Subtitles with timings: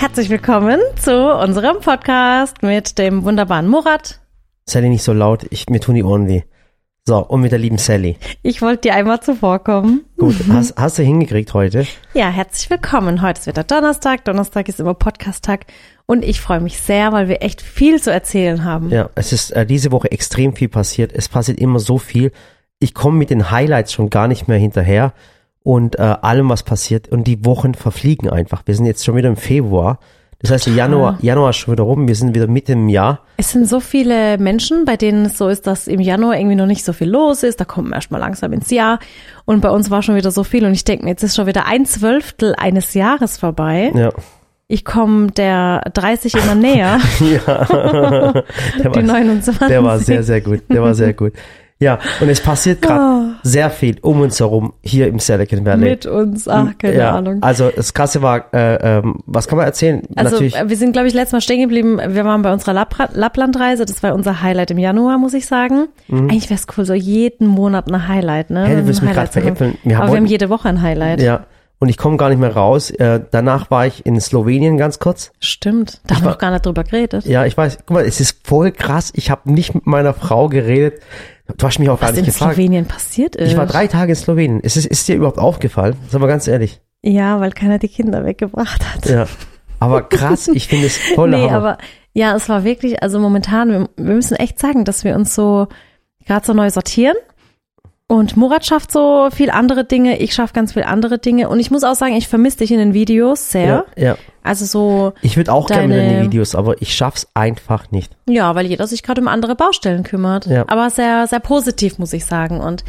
[0.00, 4.18] Herzlich willkommen zu unserem Podcast mit dem wunderbaren Murat.
[4.64, 6.40] Sally nicht so laut, ich, mir tun die Ohren weh.
[7.04, 8.16] So, und mit der lieben Sally.
[8.42, 10.06] Ich wollte dir einmal zuvorkommen.
[10.16, 11.86] Gut, hast, hast du hingekriegt heute?
[12.14, 13.20] Ja, herzlich willkommen.
[13.20, 14.24] Heute ist wieder Donnerstag.
[14.24, 15.66] Donnerstag ist immer Podcast-Tag.
[16.06, 18.88] Und ich freue mich sehr, weil wir echt viel zu erzählen haben.
[18.88, 21.12] Ja, es ist äh, diese Woche extrem viel passiert.
[21.12, 22.32] Es passiert immer so viel.
[22.78, 25.12] Ich komme mit den Highlights schon gar nicht mehr hinterher
[25.62, 27.08] und äh, allem, was passiert.
[27.08, 28.62] Und die Wochen verfliegen einfach.
[28.66, 29.98] Wir sind jetzt schon wieder im Februar.
[30.42, 32.08] Das heißt, Januar, Januar ist schon wieder rum.
[32.08, 33.20] Wir sind wieder mitten im Jahr.
[33.36, 36.66] Es sind so viele Menschen, bei denen es so ist, dass im Januar irgendwie noch
[36.66, 37.60] nicht so viel los ist.
[37.60, 39.00] Da kommen wir erstmal langsam ins Jahr.
[39.44, 40.64] Und bei uns war schon wieder so viel.
[40.64, 43.92] Und ich denke mir, jetzt ist schon wieder ein Zwölftel eines Jahres vorbei.
[43.94, 44.10] Ja.
[44.66, 47.00] Ich komme der 30 immer näher.
[47.20, 47.64] ja.
[47.64, 48.44] der,
[48.78, 49.68] Die war, 29.
[49.68, 50.62] der war sehr, sehr gut.
[50.70, 51.34] Der war sehr gut.
[51.80, 55.90] Ja, und es passiert gerade sehr viel um uns herum hier im Silicon Valley.
[55.90, 57.42] Mit uns, ach, keine ja, Ahnung.
[57.42, 60.02] Also das Krasse war, äh, ähm, was kann man erzählen?
[60.14, 61.98] Also Natürlich, äh, wir sind, glaube ich, letztes Mal stehen geblieben.
[62.06, 63.86] Wir waren bei unserer Lapplandreise.
[63.86, 65.88] Das war unser Highlight im Januar, muss ich sagen.
[66.10, 68.60] Eigentlich wäre es cool, so jeden Monat ein Highlight, ne?
[68.60, 68.66] Mhm.
[68.66, 69.28] Hey, du willst mich haben.
[69.28, 69.78] veräppeln.
[69.82, 71.22] Wir haben Aber wir haben jede Woche ein Highlight.
[71.22, 71.46] ja.
[71.82, 72.90] Und ich komme gar nicht mehr raus.
[72.90, 75.32] Äh, danach war ich in Slowenien ganz kurz.
[75.40, 76.02] Stimmt.
[76.06, 77.24] Da haben wir noch gar nicht drüber geredet.
[77.24, 77.78] Ja, ich weiß.
[77.86, 79.10] Guck mal, es ist voll krass.
[79.14, 81.00] Ich habe nicht mit meiner Frau geredet.
[81.56, 82.54] Du hast mich auch gar Was nicht in gefragt.
[82.54, 83.50] Slowenien passiert ist.
[83.50, 84.60] Ich war drei Tage in Slowenien.
[84.60, 85.96] Ist, es, ist dir überhaupt aufgefallen?
[86.08, 86.80] Sag mal ganz ehrlich.
[87.02, 89.06] Ja, weil keiner die Kinder weggebracht hat.
[89.06, 89.26] Ja.
[89.78, 91.52] Aber krass, ich finde es voll nee, Hammer.
[91.52, 91.78] aber
[92.12, 95.68] ja, es war wirklich, also momentan, wir, wir müssen echt sagen, dass wir uns so
[96.26, 97.16] gerade so neu sortieren.
[98.06, 101.48] Und Murat schafft so viel andere Dinge, ich schaffe ganz viel andere Dinge.
[101.48, 103.86] Und ich muss auch sagen, ich vermisse dich in den Videos sehr.
[103.96, 104.16] ja, ja.
[104.42, 108.16] Also so, Ich würde auch gerne Deine- in die Videos, aber ich schaff's einfach nicht.
[108.26, 110.46] ja, weil jeder sich gerade um andere Baustellen kümmert.
[110.46, 110.64] Ja.
[110.68, 112.60] Aber sehr, sehr positiv, muss ich sagen.
[112.60, 112.84] Und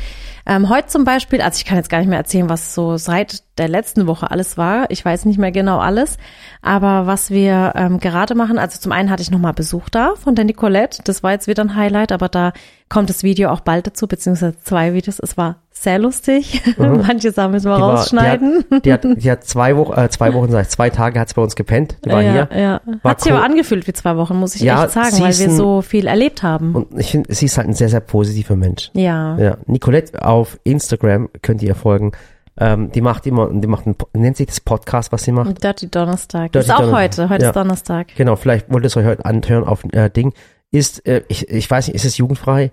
[0.46, 3.44] ähm, heute zum Beispiel, also ich kann jetzt gar nicht mehr erzählen, was so seit
[3.58, 4.90] der letzten Woche alles war.
[4.90, 6.18] Ich weiß nicht mehr genau alles.
[6.62, 10.36] Aber was wir ähm, gerade machen, also zum einen hatte ich nochmal Besuch da von
[10.36, 11.02] der Nicolette.
[11.04, 12.54] Das war jetzt wieder ein Highlight, aber da
[12.90, 15.20] kommt das Video auch bald dazu, beziehungsweise zwei Videos.
[15.20, 16.62] Es war sehr lustig.
[16.78, 18.66] Manche Sachen müssen wir Die war- rausschneiden.
[18.70, 21.20] Die hat, die hat, die hat zwei Wochen, äh, zwei Wochen, sag ich, zwei Tage
[21.20, 21.98] hat sie bei uns gepennt.
[22.06, 22.60] Die war ja, hier.
[22.62, 22.82] ja.
[23.02, 23.38] War Hat sich cool.
[23.38, 26.06] aber angefühlt wie zwei Wochen, muss ich Ja, echt sagen, weil wir ein- so viel
[26.08, 26.76] erlebt haben.
[26.76, 28.92] Und ich finde, sie ist halt ein sehr, sehr positiver Mensch.
[28.94, 29.38] ja.
[29.38, 32.12] Ja, Nicolette auf Instagram könnt ihr folgen.
[32.60, 35.64] Ähm, die macht immer, die macht ein, nennt sich das Podcast, was sie macht.
[35.64, 36.52] Dirty Donnerstag.
[36.52, 37.02] Dirty ist auch Donnerstag.
[37.04, 37.30] heute.
[37.30, 37.50] Heute Ja.
[37.50, 38.08] ist Donnerstag.
[38.18, 40.34] Genau, vielleicht wollt ihr es euch heute anhören auf äh, Ding.
[40.70, 42.72] Ist, äh, ich, ich weiß nicht, ist es jugendfrei?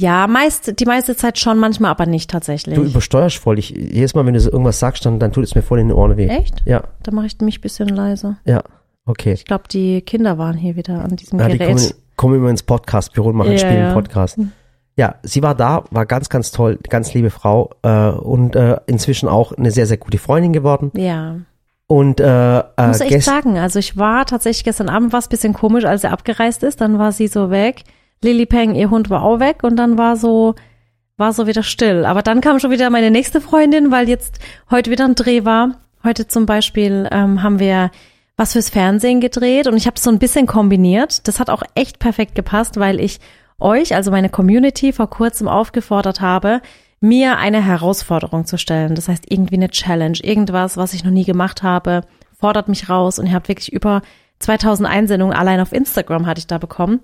[0.00, 2.74] Ja, meist, die meiste Zeit schon, manchmal aber nicht tatsächlich.
[2.74, 3.58] Du übersteuerst voll.
[3.58, 5.88] Ich, jedes Mal, wenn du so irgendwas sagst, dann, dann tut es mir voll in
[5.88, 6.26] den Ohren weh.
[6.26, 6.62] Echt?
[6.64, 8.36] Ja, Da mache ich mich ein bisschen leiser.
[8.44, 8.62] ja.
[9.06, 9.32] Okay.
[9.32, 11.74] Ich glaube, die Kinder waren hier wieder an diesem Ja, die Gerät.
[11.76, 13.92] kommen, kommen immer ins Podcastbüro und machen Ja, Spielen ja.
[13.94, 14.38] Podcast.
[14.96, 19.28] Ja, sie war da, war ganz, ganz toll, ganz liebe Frau äh, und äh, inzwischen
[19.28, 20.92] auch eine sehr, sehr gute Freundin geworden.
[20.94, 21.36] ja.
[21.88, 25.26] Und äh, äh, Muss echt gest- sagen, also ich war tatsächlich gestern Abend war es
[25.26, 27.82] ein bisschen komisch, als er abgereist ist, dann war sie so weg.
[28.22, 30.54] Lily Peng, ihr Hund war auch weg und dann war so,
[31.16, 32.04] war so wieder still.
[32.04, 34.38] Aber dann kam schon wieder meine nächste Freundin, weil jetzt
[34.70, 35.80] heute wieder ein Dreh war.
[36.04, 37.90] Heute zum Beispiel ähm, haben wir
[38.36, 41.26] was fürs Fernsehen gedreht und ich habe so ein bisschen kombiniert.
[41.28, 43.20] Das hat auch echt perfekt gepasst, weil ich
[43.58, 46.60] euch, also meine Community, vor kurzem aufgefordert habe,
[47.00, 48.94] mir eine Herausforderung zu stellen.
[48.94, 52.02] Das heißt irgendwie eine Challenge, irgendwas, was ich noch nie gemacht habe,
[52.38, 54.02] fordert mich raus und ihr habt wirklich über
[54.40, 57.00] 2000 Einsendungen allein auf Instagram hatte ich da bekommen.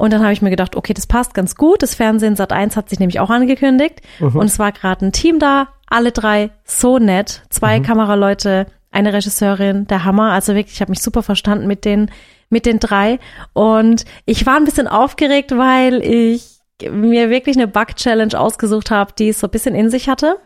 [0.00, 1.82] Und dann habe ich mir gedacht, okay, das passt ganz gut.
[1.82, 4.00] Das Fernsehen Sat 1 hat sich nämlich auch angekündigt.
[4.38, 7.42] Und es war gerade ein Team da, alle drei so nett.
[7.50, 10.32] Zwei Kameraleute, eine Regisseurin, der Hammer.
[10.32, 12.10] Also wirklich, ich habe mich super verstanden mit den,
[12.48, 13.18] mit den drei.
[13.52, 19.28] Und ich war ein bisschen aufgeregt, weil ich mir wirklich eine Bug-Challenge ausgesucht habe, die
[19.28, 20.36] es so ein bisschen in sich hatte.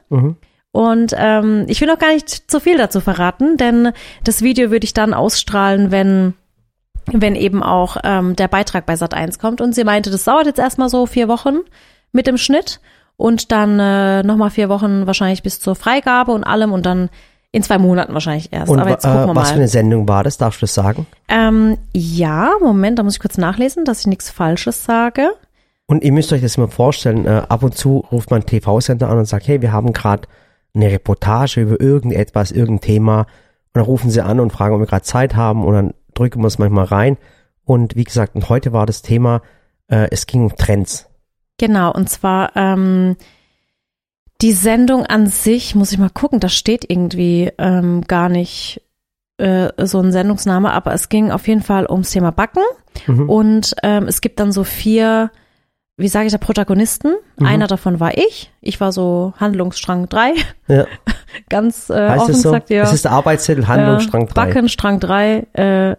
[0.73, 3.93] Und ähm, ich will noch gar nicht zu viel dazu verraten, denn
[4.25, 6.35] das Video würde ich dann ausstrahlen, wenn
[7.13, 9.61] wenn eben auch ähm, der Beitrag bei Sat 1 kommt.
[9.61, 11.59] Und sie meinte, das dauert jetzt erstmal so vier Wochen
[12.13, 12.81] mit dem Schnitt
[13.17, 17.11] und dann äh, nochmal vier Wochen wahrscheinlich bis zur Freigabe und allem und dann
[17.53, 18.71] in zwei Monaten wahrscheinlich erst.
[18.71, 19.61] und Aber jetzt äh, gucken wir was für mal.
[19.61, 20.39] eine Sendung war das?
[20.39, 21.07] Darfst du das sagen?
[21.29, 25.31] Ähm, ja, Moment, da muss ich kurz nachlesen, dass ich nichts Falsches sage.
[25.87, 29.19] Und ihr müsst euch das mal vorstellen, äh, ab und zu ruft man TV-Sender an
[29.19, 30.27] und sagt, hey, wir haben gerade
[30.75, 33.21] eine Reportage über irgendetwas, irgendein Thema.
[33.21, 33.27] Und
[33.75, 36.47] dann rufen sie an und fragen, ob wir gerade Zeit haben und dann drücken wir
[36.47, 37.17] es manchmal rein.
[37.65, 39.43] Und wie gesagt, und heute war das Thema,
[39.89, 41.09] äh, es ging um Trends.
[41.59, 43.17] Genau, und zwar ähm,
[44.41, 48.83] die Sendung an sich, muss ich mal gucken, da steht irgendwie ähm, gar nicht
[49.39, 52.63] äh, so ein Sendungsname, aber es ging auf jeden Fall ums Thema Backen
[53.09, 53.29] Mhm.
[53.29, 55.33] und ähm, es gibt dann so vier
[55.97, 57.15] wie sage ich da, Protagonisten.
[57.39, 57.47] Mhm.
[57.47, 58.51] Einer davon war ich.
[58.61, 60.33] Ich war so Handlungsstrang 3.
[60.67, 60.87] Ja.
[61.49, 62.51] Ganz äh, Heißt offen es so?
[62.51, 62.83] gesagt, ja.
[62.83, 64.35] Das ist der Arbeitszettel Handlungsstrang 3.
[64.35, 65.97] Backen, Strang 3, äh,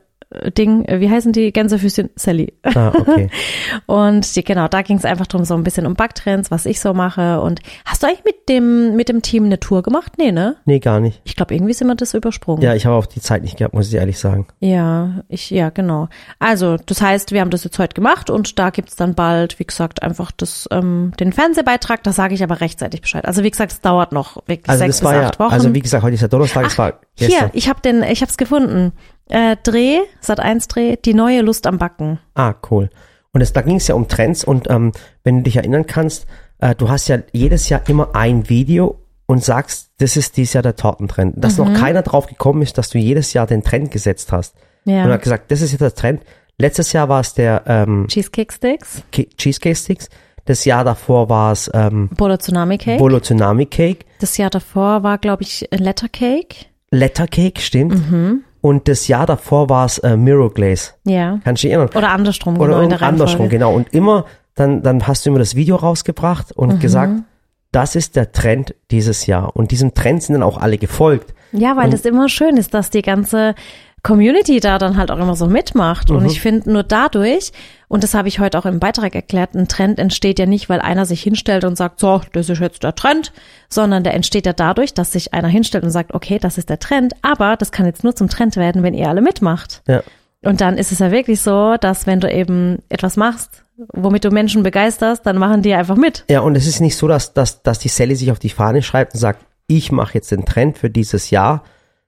[0.51, 2.09] Ding, äh, wie heißen die Gänsefüßchen?
[2.15, 2.53] Sally.
[2.63, 3.29] Ah, okay.
[3.85, 6.79] Und die, genau, da ging es einfach drum so ein bisschen um Backtrends, was ich
[6.79, 7.41] so mache.
[7.41, 10.13] Und hast du eigentlich mit dem, mit dem Team eine Tour gemacht?
[10.17, 10.55] Nee, ne?
[10.65, 11.21] Nee, gar nicht.
[11.23, 12.61] Ich glaube, irgendwie sind wir das übersprungen.
[12.61, 14.47] Ja, ich habe auch die Zeit nicht gehabt, muss ich ehrlich sagen.
[14.59, 16.07] Ja, ich, ja, genau.
[16.39, 19.65] Also, das heißt, wir haben das jetzt heute gemacht und da gibt's dann bald, wie
[19.65, 23.25] gesagt, einfach das, ähm, den Fernsehbeitrag, da sage ich aber rechtzeitig Bescheid.
[23.25, 25.53] Also wie gesagt, es dauert noch wirklich Also sechs bis ja, acht Wochen.
[25.53, 27.49] also wie gesagt, heute ist ja Donnerstag, es war Hier, gestern.
[27.53, 28.91] ich habe den, ich hab's gefunden.
[29.29, 32.19] Äh, Dreh, Sat 1 Dreh, die neue Lust am Backen.
[32.35, 32.89] Ah, cool.
[33.31, 34.91] Und es, da ging es ja um Trends und ähm,
[35.23, 36.25] wenn du dich erinnern kannst,
[36.59, 40.63] äh, du hast ja jedes Jahr immer ein Video und sagst, das ist dieses Jahr
[40.63, 41.33] der Tortentrend.
[41.43, 41.65] Dass Mhm.
[41.73, 44.55] noch keiner drauf gekommen ist, dass du jedes Jahr den Trend gesetzt hast.
[44.85, 45.03] Ja.
[45.05, 46.21] Und hat gesagt, das ist jetzt der Trend.
[46.57, 50.09] Letztes Jahr war es der ähm, Cheesecake Sticks, Ke- Cheesecake Sticks.
[50.45, 52.99] Das Jahr davor war es ähm, Bolo Tsunami Cake.
[52.99, 54.05] Bolo Tsunami Cake.
[54.19, 56.67] das Jahr davor war, glaube ich, Letter Cake.
[56.91, 57.95] Letter Cake, stimmt.
[58.11, 58.43] Mhm.
[58.65, 60.93] Und das Jahr davor war es äh, Mirror Glaze.
[61.03, 61.39] Ja.
[61.43, 61.95] Kannst du dich erinnern?
[61.95, 63.73] Oder andersrum, Oder genau, andersrum, genau.
[63.75, 64.25] Und immer,
[64.55, 66.79] dann, dann hast du immer das Video rausgebracht und Mhm.
[66.79, 67.13] gesagt,
[67.71, 69.55] das ist der Trend dieses Jahr.
[69.55, 71.35] Und diesem Trend sind dann auch alle gefolgt.
[71.51, 73.53] Ja, weil es immer schön ist, dass die ganze
[74.05, 76.09] Community da dann halt auch immer so mitmacht.
[76.09, 76.17] Mhm.
[76.17, 77.51] Und ich finde nur dadurch,
[77.87, 80.79] und das habe ich heute auch im Beitrag erklärt, ein Trend entsteht ja nicht, weil
[80.79, 83.33] einer sich hinstellt und sagt, so, das ist jetzt der Trend,
[83.67, 86.77] sondern der entsteht ja dadurch, dass sich einer hinstellt und sagt, okay, das ist der
[86.77, 89.81] Trend, aber das kann jetzt nur zum Trend werden, wenn ihr alle mitmacht.
[89.87, 90.03] Ja.
[90.43, 94.29] Und dann ist es ja wirklich so, dass wenn du eben etwas machst, womit du
[94.29, 96.25] Menschen begeisterst, dann machen die einfach mit.
[96.29, 98.83] Ja, und es ist nicht so, dass, dass, dass die Sally sich auf die Fahne
[98.83, 101.63] schreibt und sagt, ich mache jetzt den Trend für dieses Jahr,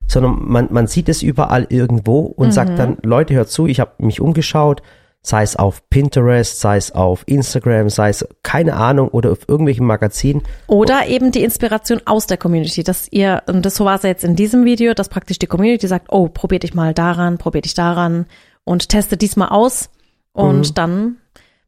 [0.07, 2.51] sondern man, man sieht es überall irgendwo und Mhm.
[2.51, 4.81] sagt dann, Leute, hört zu, ich habe mich umgeschaut,
[5.21, 9.85] sei es auf Pinterest, sei es auf Instagram, sei es, keine Ahnung, oder auf irgendwelchen
[9.85, 10.43] Magazinen.
[10.67, 14.23] Oder eben die Inspiration aus der Community, dass ihr, und das so war es jetzt
[14.23, 17.73] in diesem Video, dass praktisch die Community sagt, oh, probier dich mal daran, probier dich
[17.73, 18.25] daran
[18.63, 19.89] und teste diesmal aus
[20.31, 21.17] und dann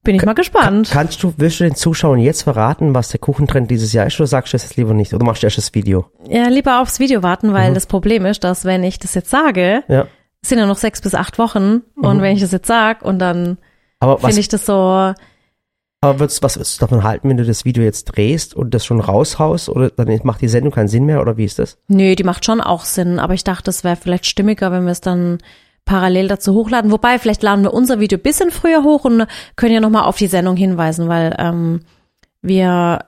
[0.03, 0.89] bin ich mal gespannt.
[0.91, 4.27] Kannst du, willst du den Zuschauern jetzt verraten, was der Kuchentrend dieses Jahr ist, oder
[4.27, 6.05] sagst du das jetzt lieber nicht, oder machst du erst das Video?
[6.27, 9.83] Ja, lieber aufs Video warten, weil das Problem ist, dass wenn ich das jetzt sage,
[9.87, 10.07] Ja.
[10.41, 13.19] es sind ja noch sechs bis acht Wochen und wenn ich das jetzt sag und
[13.19, 13.57] dann
[14.21, 15.13] finde ich das so,
[16.01, 18.85] aber würdest, was würdest du davon halten, wenn du das Video jetzt drehst und das
[18.85, 21.77] schon raushaust, oder dann macht die Sendung keinen Sinn mehr, oder wie ist das?
[21.89, 24.91] nö, die macht schon auch Sinn, aber ich dachte, es wäre vielleicht stimmiger, wenn wir
[24.93, 25.39] es dann
[25.89, 26.91] parallel dazu hochladen.
[26.91, 29.25] Wobei, vielleicht laden wir unser Video bisschen früher hoch und
[29.55, 31.81] können ja nochmal auf die Sendung hinweisen, weil ähm,
[32.43, 33.05] wir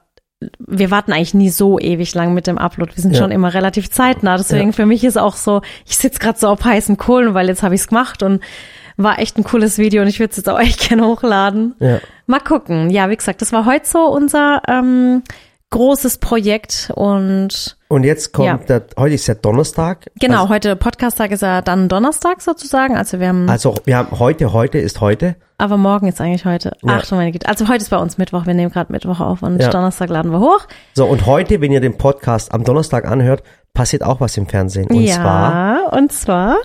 [0.58, 2.96] wir warten eigentlich nie so ewig lang mit dem Upload.
[2.96, 3.20] Wir sind Ja.
[3.20, 4.38] schon immer relativ zeitnah.
[4.38, 7.62] Deswegen für mich ist auch so, ich sitze gerade so auf heißen Kohlen, weil jetzt
[7.62, 8.42] habe ich es gemacht und
[8.98, 11.76] war echt ein cooles Video und ich würde es jetzt auch echt gerne hochladen.
[11.80, 12.00] Ja.
[12.26, 12.90] Mal gucken.
[12.90, 15.22] Ja, wie gesagt, das war heute so unser ähm,
[15.70, 18.58] großes Projekt und Und jetzt kommt Ja.
[18.58, 20.08] der, heute ist ja Donnerstag.
[20.20, 22.96] genau, Also, heute Podcast-Tag ist ja dann Donnerstag sozusagen.
[22.96, 25.36] Also wir haben, also wir haben heute, heute ist heute.
[25.58, 26.72] aber morgen ist eigentlich heute.
[26.84, 27.00] Ja.
[27.02, 27.48] Ach du meine Güte.
[27.50, 28.46] Also heute ist bei uns Mittwoch.
[28.46, 29.70] Wir nehmen gerade Mittwoch auf und Ja.
[29.70, 30.62] Donnerstag laden wir hoch.
[30.94, 33.44] So, und heute, wenn ihr den Podcast am Donnerstag anhört,
[33.74, 34.88] passiert auch was im Fernsehen.
[34.88, 36.56] Und ja, zwar, und zwar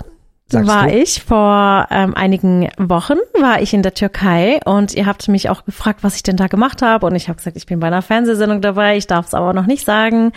[0.48, 0.96] Sagst war du?
[0.96, 5.64] ich vor ähm, einigen Wochen war ich in der Türkei und ihr habt mich auch
[5.64, 8.00] gefragt, was ich denn da gemacht habe und ich habe gesagt, ich bin bei einer
[8.00, 10.30] Fernsehsendung dabei, ich darf es aber noch nicht sagen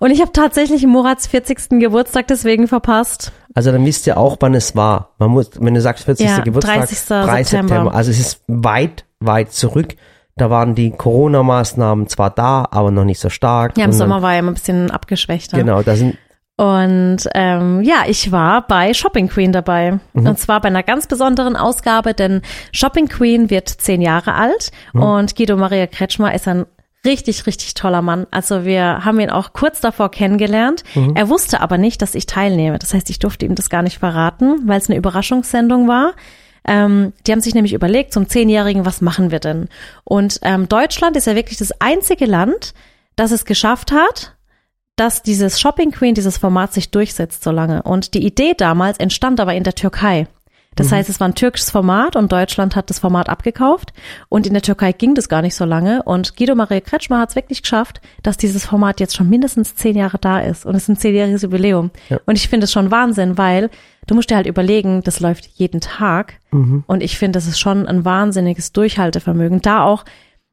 [0.00, 1.78] und ich habe tatsächlich Murats 40.
[1.78, 3.32] Geburtstag deswegen verpasst.
[3.54, 5.10] also dann wisst ihr auch, wann es war.
[5.18, 6.26] Man muss, wenn du sagst 40.
[6.26, 6.98] Ja, Geburtstag, 30.
[7.46, 7.94] September.
[7.94, 9.94] Also es ist weit, weit zurück.
[10.36, 13.78] Da waren die Corona-Maßnahmen zwar da, aber noch nicht so stark.
[13.78, 15.56] Ja, im Sommer war ja immer ein bisschen abgeschwächter.
[15.56, 16.18] Genau, da sind,
[16.56, 19.98] Und ähm, ja, ich war bei Shopping Queen dabei.
[20.12, 25.34] Und zwar bei einer ganz besonderen Ausgabe, denn Shopping Queen wird zehn Jahre alt und
[25.34, 26.66] Guido Maria Kretschmer ist ein
[27.04, 28.26] richtig, richtig toller Mann.
[28.30, 30.84] Also wir haben ihn auch kurz davor kennengelernt.
[31.14, 32.78] Er wusste aber nicht, dass ich teilnehme.
[32.78, 36.12] Das heißt, ich durfte ihm das gar nicht verraten, weil es eine Überraschungssendung war.
[36.66, 39.68] Ähm, die haben sich nämlich überlegt, zum Zehnjährigen, was machen wir denn?
[40.04, 42.72] Und ähm, Deutschland ist ja wirklich das einzige Land,
[43.16, 44.34] das es geschafft hat,
[44.96, 47.82] dass dieses Shopping Queen, dieses Format sich durchsetzt so lange.
[47.82, 50.28] Und die Idee damals entstand aber in der Türkei.
[50.76, 53.92] Das heißt, es war ein türkisches Format und Deutschland hat das Format abgekauft.
[54.28, 56.02] Und in der Türkei ging das gar nicht so lange.
[56.02, 59.96] Und Guido Maria Kretschmer hat es wirklich geschafft, dass dieses Format jetzt schon mindestens zehn
[59.96, 60.66] Jahre da ist.
[60.66, 61.90] Und es ist ein zehnjähriges Jubiläum.
[62.08, 62.18] Ja.
[62.26, 63.70] Und ich finde es schon Wahnsinn, weil
[64.06, 66.40] du musst dir halt überlegen, das läuft jeden Tag.
[66.86, 69.60] Und ich finde, das ist schon ein wahnsinniges Durchhaltevermögen.
[69.60, 70.04] Da auch,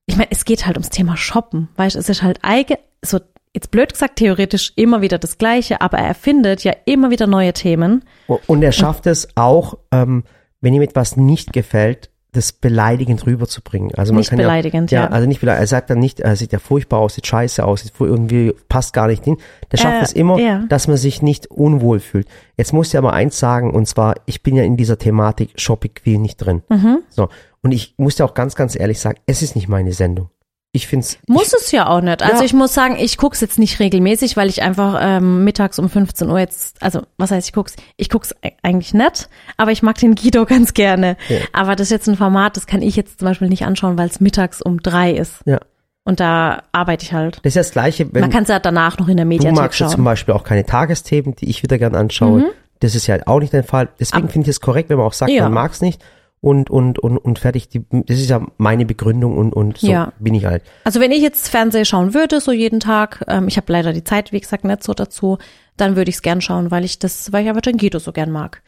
[0.06, 1.70] ich meine, es geht halt ums Thema Shoppen.
[1.78, 3.20] Weißt es ist halt eigen, so
[3.54, 7.54] jetzt blöd gesagt, theoretisch immer wieder das Gleiche, aber er erfindet ja immer wieder neue
[7.54, 8.04] Themen.
[8.48, 10.24] und er schafft es auch, ähm,
[10.62, 13.94] wenn ihm etwas nicht gefällt, das beleidigend rüberzubringen.
[13.96, 15.04] Also man Nicht kann beleidigend, ja.
[15.04, 15.08] ja.
[15.10, 15.64] also nicht beleidigend.
[15.64, 18.94] Er sagt dann nicht, er sieht ja furchtbar aus, sieht scheiße aus, sieht irgendwie passt
[18.94, 19.38] gar nicht hin.
[19.72, 20.64] Der schafft Äh, es immer, ja.
[20.70, 22.28] dass man sich nicht unwohl fühlt.
[22.56, 25.94] Jetzt muss ich aber eins sagen, und zwar, ich bin ja in dieser Thematik Shopping
[25.94, 26.64] Queen nicht drin.
[26.70, 27.00] Mhm.
[27.10, 27.28] So.
[27.64, 30.30] Und ich muss dir auch ganz, ganz ehrlich sagen, es ist nicht meine Sendung.
[30.74, 31.18] Ich find's.
[31.28, 32.22] Muss es ja auch nicht.
[32.24, 32.44] Also Ja.
[32.44, 36.30] ich muss sagen, ich guck's jetzt nicht regelmäßig, weil ich einfach ähm, mittags um 15
[36.30, 37.76] Uhr jetzt, also was heißt ich guck's?
[37.98, 41.18] Ich guck's e- eigentlich nicht, aber ich mag den Guido ganz gerne.
[41.28, 41.40] Ja.
[41.52, 44.08] Aber das ist jetzt ein Format, das kann ich jetzt zum Beispiel nicht anschauen, weil
[44.08, 45.42] es mittags um drei ist.
[45.46, 45.60] Ja.
[46.06, 47.38] Und da arbeite ich halt.
[47.44, 49.30] Das ist ja das Gleiche, wenn Man kann es ja danach noch in der du
[49.30, 50.02] Mediathek magst ja zum schauen.
[50.02, 50.06] Mhm.
[50.06, 52.46] Beispiel auch keine Tagesthemen, die ich wieder gern anschaue.
[52.80, 53.90] Das ist ja auch nicht dein Fall.
[54.00, 55.44] Deswegen finde ich es korrekt, wenn man auch sagt, Ja.
[55.44, 56.02] man mag's nicht.
[56.44, 57.70] Und, und, und, und fertig.
[57.70, 60.12] Die, das ist ja meine Begründung und, und so Ja.
[60.20, 60.64] bin ich halt.
[60.84, 64.04] Also wenn ich jetzt Fernsehen schauen würde, so jeden Tag, ähm, ich habe leider die
[64.04, 65.38] Zeit, wie gesagt, nicht so dazu,
[65.78, 68.12] dann würde ich es gern schauen, weil ich das, weil ich aber den Guido so
[68.12, 68.64] gern mag.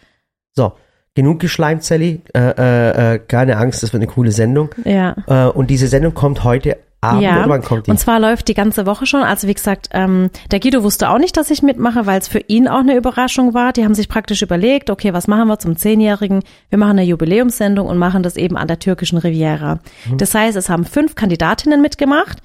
[0.55, 0.73] So,
[1.15, 2.21] genug geschleimt, Sally.
[2.35, 4.69] Äh, äh, äh, keine Angst, das wird eine coole Sendung.
[4.85, 5.15] Ja.
[5.25, 7.91] Äh, und diese Sendung kommt heute Abend Ja, oder kommt die?
[7.91, 9.21] und zwar läuft die ganze Woche schon.
[9.23, 12.39] Also wie gesagt, ähm, der Guido wusste auch nicht, dass ich mitmache, weil es für
[12.47, 13.73] ihn auch eine Überraschung war.
[13.73, 16.43] Die haben sich praktisch überlegt, okay, was machen wir zum Zehnjährigen?
[16.69, 19.79] Wir machen eine Jubiläumssendung und machen das eben an der türkischen Riviera.
[20.09, 20.17] Mhm.
[20.17, 22.39] Das heißt, es haben fünf Kandidatinnen mitgemacht,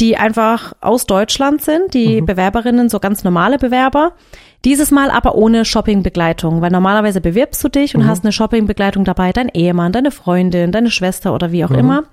[0.00, 2.26] die einfach aus Deutschland sind, die Mhm.
[2.26, 4.12] Bewerberinnen, so ganz normale Bewerber.
[4.64, 9.32] Dieses Mal aber ohne Shoppingbegleitung, weil normalerweise bewirbst du dich und hast eine Shoppingbegleitung dabei,
[9.32, 12.04] dein Ehemann, deine Freundin, deine Schwester oder wie auch immer.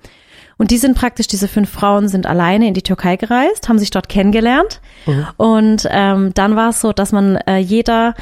[0.60, 3.88] Und die sind praktisch, diese fünf Frauen sind alleine in die Türkei gereist, haben sich
[3.88, 4.82] dort kennengelernt.
[5.38, 8.14] Und ähm, dann war es so, dass man äh, jeder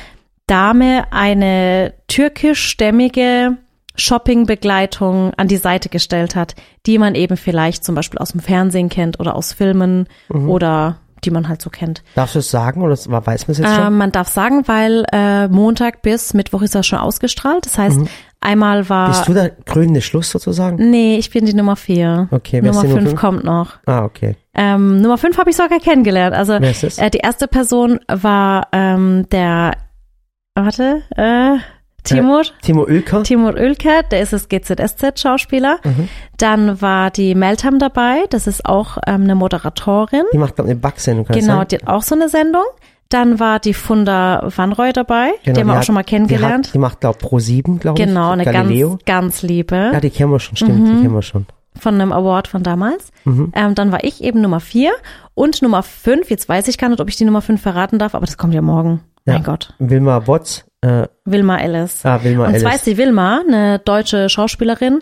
[0.47, 3.57] Dame eine türkischstämmige
[3.97, 6.55] Shoppingbegleitung an die Seite gestellt hat,
[6.87, 11.31] die man eben vielleicht zum Beispiel aus dem Fernsehen kennt oder aus Filmen oder die
[11.31, 12.03] man halt so kennt.
[12.15, 13.87] Darfst du es sagen oder weiß man es jetzt schon?
[13.87, 17.67] Ähm, man darf sagen, weil äh, Montag bis Mittwoch ist das schon ausgestrahlt.
[17.67, 17.99] Das heißt,
[18.41, 19.09] einmal war.
[19.09, 20.91] Bist du der krönende Schluss sozusagen?
[20.91, 22.29] Nee, ich bin die Nummer vier.
[22.31, 23.17] Okay, Nummer fünf fünf?
[23.17, 23.79] kommt noch.
[23.87, 24.37] Ah, okay.
[24.55, 26.35] Ähm, Nummer fünf habe ich sogar kennengelernt.
[26.35, 29.73] Also äh, die erste Person war ähm, der,
[30.55, 31.59] warte, äh,
[32.05, 32.43] Timur.
[32.63, 33.23] Timo Oelker?
[33.23, 35.79] Timur Ülker, der ist das GZSZ-Schauspieler.
[35.85, 36.09] Mhm.
[36.39, 40.25] Dann war die Meltam dabei, das ist auch ähm, eine Moderatorin.
[40.33, 42.65] Die macht glaube eine Backsendung, kann Genau, die hat auch so eine Sendung.
[43.11, 46.05] Dann war die Funda Vanroy dabei, Genau, die haben wir auch hat- schon mal Die,
[46.05, 46.71] hat, kennengelernt.
[46.75, 48.07] die macht glaube Pro 7, glaube ich.
[48.07, 48.91] Genau, eine Galileo.
[48.91, 50.85] ganz, ganz liebe Ja, die kennen wir schon, stimmt, Mhm.
[50.97, 51.47] die kennen wir schon.
[51.81, 53.11] von einem Award von damals.
[53.25, 53.53] Mhm.
[53.55, 54.91] Ähm, dann war ich eben Nummer vier
[55.35, 56.29] und Nummer fünf.
[56.29, 58.53] Jetzt weiß ich gar nicht, ob ich die Nummer fünf verraten darf, aber das kommt
[58.53, 59.01] ja morgen.
[59.27, 59.35] Ja.
[59.35, 59.75] Mein Gott.
[59.79, 62.05] Wilma Botz, äh, Wilma Ellis.
[62.05, 62.77] ah, Wilma Und zwar Ellis.
[62.79, 64.99] ist die Wilma, eine deutsche Schauspielerin,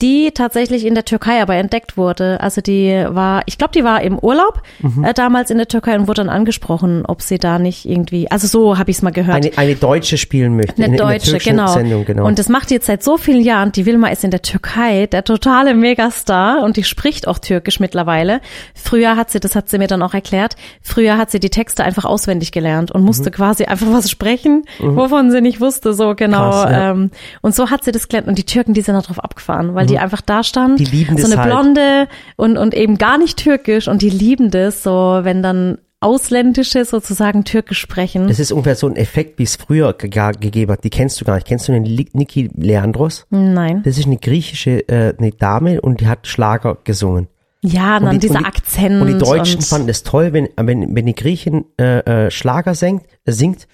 [0.00, 2.40] die tatsächlich in der Türkei aber entdeckt wurde.
[2.40, 5.02] Also die war, ich glaube, die war im Urlaub Mhm.
[5.02, 8.46] äh, damals in der Türkei und wurde dann angesprochen, ob sie da nicht irgendwie, also
[8.46, 9.44] so habe ich es mal gehört.
[9.44, 10.76] Eine, eine Deutsche spielen möchte.
[10.76, 11.66] Eine in, in der Deutsche, türkischen genau.
[11.72, 12.26] Sendung, genau.
[12.26, 13.72] Und das macht die jetzt seit so vielen Jahren.
[13.72, 18.40] Die Wilma ist in der Türkei der totale Megastar und die spricht auch Türkisch mittlerweile.
[18.74, 21.82] Früher hat sie, das hat sie mir dann auch erklärt, früher hat sie die Texte
[21.82, 23.06] einfach auswendig gelernt und Mhm.
[23.08, 26.50] musste quasi einfach was sprechen, wovon sie nicht wusste, so genau.
[26.50, 26.90] Krass, ja.
[26.92, 29.74] ähm, und so hat sie das gelernt und die Türken, die sind da drauf abgefahren,
[29.74, 30.84] weil die einfach da stand, Mhm.
[30.84, 31.50] Die lieben so das eine halt.
[31.52, 36.84] Blonde und, und eben gar nicht türkisch und die lieben das, so wenn dann Ausländische
[36.84, 38.28] sozusagen türkisch sprechen.
[38.28, 40.84] das ist ungefähr so ein Effekt, wie es früher ge gegeben hat.
[40.84, 41.46] Die kennst du gar nicht.
[41.48, 43.26] Kennst du den Niki Leandros?
[43.30, 43.82] Nein.
[43.84, 47.26] Das ist eine griechische äh, eine Dame und die hat Schlager gesungen.
[47.62, 49.02] Ja, dann die- dieser und die- Akzent.
[49.02, 52.76] Und die Deutschen und, fanden es toll, wenn, wenn, wenn die Griechin äh, äh, Schlager
[52.76, 53.66] singt, äh, singt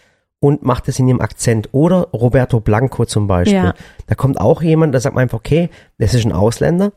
[0.44, 1.70] und macht es in ihrem Akzent.
[1.72, 3.54] Oder Roberto Blanco zum Beispiel.
[3.56, 3.74] Ja.
[4.06, 6.92] Da kommt auch jemand, da sagt man einfach, okay, das ist ein Ausländer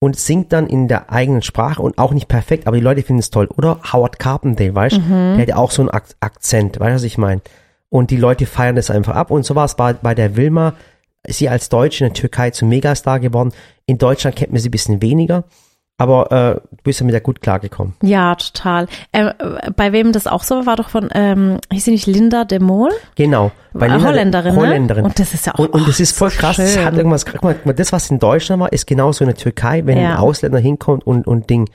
[0.00, 3.20] und singt dann in der eigenen Sprache und auch nicht perfekt, aber die Leute finden
[3.20, 3.46] es toll.
[3.56, 5.34] Oder Howard Carpendale, weißt du, Mhm.
[5.34, 7.40] der hat ja auch so einen Ak Akzent, weißt du, was ich meine?
[7.88, 9.30] Und die Leute feiern das einfach ab.
[9.30, 10.74] Und so war es bei, bei der Wilma,
[11.22, 13.52] ist sie als Deutsche in der Türkei zum Megastar geworden.
[13.86, 15.44] In Deutschland kennt man sie ein bisschen weniger.
[16.00, 17.94] Aber äh, du bist ja mit der gut klargekommen.
[18.02, 18.86] Ja, total.
[19.10, 19.32] Äh,
[19.76, 22.90] bei wem das auch so war, doch von, ähm, hieß sie nicht Linda de Mol?
[23.16, 23.50] Genau.
[23.72, 24.60] Bei Äh, Linda- Holländerin, ne?
[24.60, 25.04] Holländerin.
[25.04, 26.56] Und das ist ja auch- Und, und das ist voll so krass.
[26.56, 29.82] Das hat irgendwas, guck mal, das, was in Deutschland war, ist genauso in der Türkei,
[29.86, 30.12] wenn Ja.
[30.12, 31.68] ein Ausländer hinkommt und, und Ding.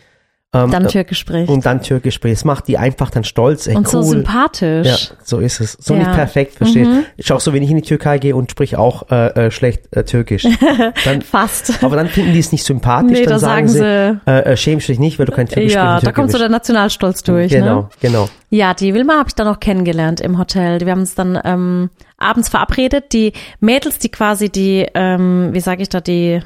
[0.56, 1.50] Ähm, Dann äh, Türkisch spricht.
[1.50, 2.36] Und dann Türkisch spricht.
[2.38, 3.66] Das macht die einfach dann stolz.
[3.66, 4.04] Ey, Und so cool.
[4.06, 4.88] sympathisch.
[4.88, 5.74] Ja, so ist es.
[5.82, 6.00] So Ja.
[6.02, 6.06] Mhm.
[6.06, 6.88] nicht perfekt, versteht.
[7.18, 9.96] Ist auch so, wenn ich in die Türkei gehe und sprich auch äh, äh, schlecht
[9.96, 10.44] äh, Türkisch.
[11.06, 11.84] Dann, Fast.
[11.84, 13.12] aber dann finden die es nicht sympathisch.
[13.18, 15.74] Nee, dann da sagen sagen sie, äh, äh, schämst dich nicht, weil du kein Türkisch
[15.74, 17.52] Ja, da kommt so der Nationalstolz durch.
[17.52, 17.90] Genau, Ne?
[18.02, 18.30] genau.
[18.50, 20.82] Ja, die Wilma habe ich dann auch kennengelernt im Hotel.
[20.82, 23.06] Wir haben uns dann ähm, abends verabredet.
[23.14, 26.42] Die Mädels, die quasi die, ähm, wie sage ich da, die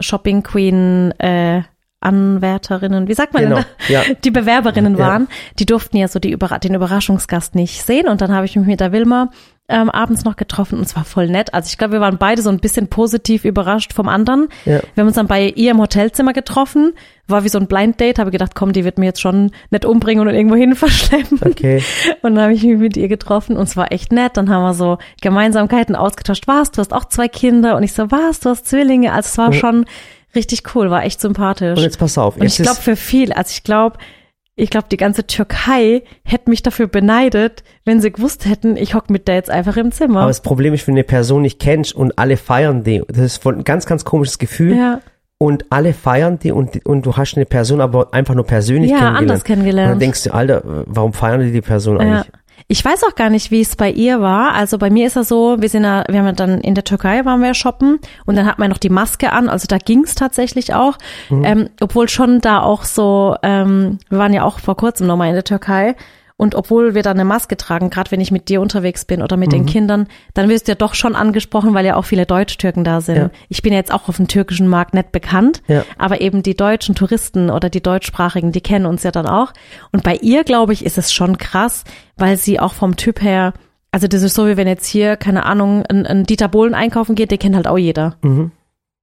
[0.00, 1.62] Shopping Queen äh,
[2.04, 3.64] Anwärterinnen, wie sagt man Genau, denn?
[3.88, 4.02] ja.
[4.24, 5.06] Die Bewerberinnen Ja.
[5.06, 8.08] waren, die durften ja so die Überra den Überraschungsgast nicht sehen.
[8.08, 9.30] Und dann habe ich mich mit der Wilma
[9.66, 11.54] ähm, abends noch getroffen und es war voll nett.
[11.54, 14.48] Also ich glaube, wir waren beide so ein bisschen positiv überrascht vom anderen.
[14.66, 14.80] Ja.
[14.94, 16.92] Wir haben uns dann bei ihr im Hotelzimmer getroffen.
[17.28, 19.86] War wie so ein Blind Date, habe gedacht, komm, die wird mir jetzt schon nicht
[19.86, 21.40] umbringen und irgendwo hin verschleppen.
[21.42, 21.82] Okay.
[22.20, 24.36] Und dann habe ich mich mit ihr getroffen und es war echt nett.
[24.36, 26.46] Dann haben wir so Gemeinsamkeiten ausgetauscht.
[26.46, 27.76] Was, du hast auch zwei Kinder?
[27.76, 29.12] Und ich so, was, du hast Zwillinge?
[29.14, 29.58] Also es war Ja.
[29.60, 29.86] schon
[30.36, 31.76] richtig cool, war echt sympathisch.
[31.76, 32.36] Und jetzt pass auf.
[32.36, 33.98] Und ich glaube für viel, also ich glaube,
[34.56, 39.10] ich glaube, die ganze Türkei hätte mich dafür beneidet, wenn sie gewusst hätten, ich hock
[39.10, 40.20] mit der jetzt einfach im Zimmer.
[40.20, 43.18] aber das Problem ist, wenn du eine Person nicht kennst und alle feiern die, das
[43.18, 44.76] ist voll ein ganz, ganz komisches Gefühl.
[44.76, 45.00] ja,
[45.38, 48.98] Und alle feiern die und, und du hast eine Person aber einfach nur persönlich ja
[48.98, 49.30] kennengelernt.
[49.30, 50.02] anders Und dann kennengelernt.
[50.02, 52.24] denkst du, Alter, warum feiern die die Person Ja.
[52.66, 54.54] Ich weiß auch gar nicht, wie es bei ihr war.
[54.54, 56.84] Also bei mir ist es so, wir sind ja, wir haben ja dann in der
[56.84, 59.48] Türkei waren wir ja shoppen und dann hat man noch die Maske an.
[59.48, 60.96] Also da ging's tatsächlich auch.
[61.28, 61.44] Mhm.
[61.44, 65.34] Ähm, obwohl schon da auch so, ähm, wir waren ja auch vor kurzem nochmal in
[65.34, 65.94] der Türkei.
[66.36, 69.36] Und obwohl wir da eine Maske tragen, gerade wenn ich mit dir unterwegs bin oder
[69.36, 69.52] mit Mhm.
[69.52, 73.00] den Kindern, dann wirst du ja doch schon angesprochen, weil ja auch viele Deutsch-Türken da
[73.00, 73.16] sind.
[73.16, 73.30] Ja.
[73.48, 75.84] Ich bin ja jetzt auch auf dem türkischen Markt nicht bekannt, Ja.
[75.96, 79.52] aber eben die deutschen Touristen oder die deutschsprachigen, die kennen uns ja dann auch.
[79.92, 81.84] Und bei ihr, glaube ich, ist es schon krass,
[82.16, 83.52] weil sie auch vom Typ her,
[83.92, 87.14] also das ist so, wie wenn jetzt hier, keine Ahnung, ein, ein Dieter Bohlen einkaufen
[87.14, 88.16] geht, den kennt halt auch jeder.
[88.22, 88.50] Mhm.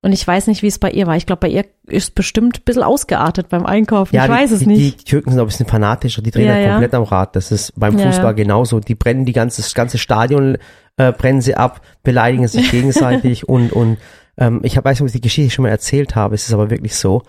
[0.04, 1.16] Und ich weiß nicht, wie es bei ihr war.
[1.16, 4.16] Ich glaube, bei ihr ist bestimmt ein bisschen ausgeartet beim Einkaufen.
[4.16, 5.02] ich die, weiß es die, nicht.
[5.02, 6.72] Die Türken sind auch ein bisschen fanatischer, die drehen Ja, halt ja.
[6.72, 7.36] komplett am Rad.
[7.36, 8.32] Das ist beim Ja, Fußball ja.
[8.32, 8.80] genauso.
[8.80, 10.58] Die brennen die ganze, das ganze Stadion,
[10.98, 13.98] äh, brennen sie ab, beleidigen sich gegenseitig und, und
[14.38, 16.54] ähm, ich hab, weiß nicht, ob ich die Geschichte schon mal erzählt habe, es ist
[16.54, 17.22] aber wirklich so.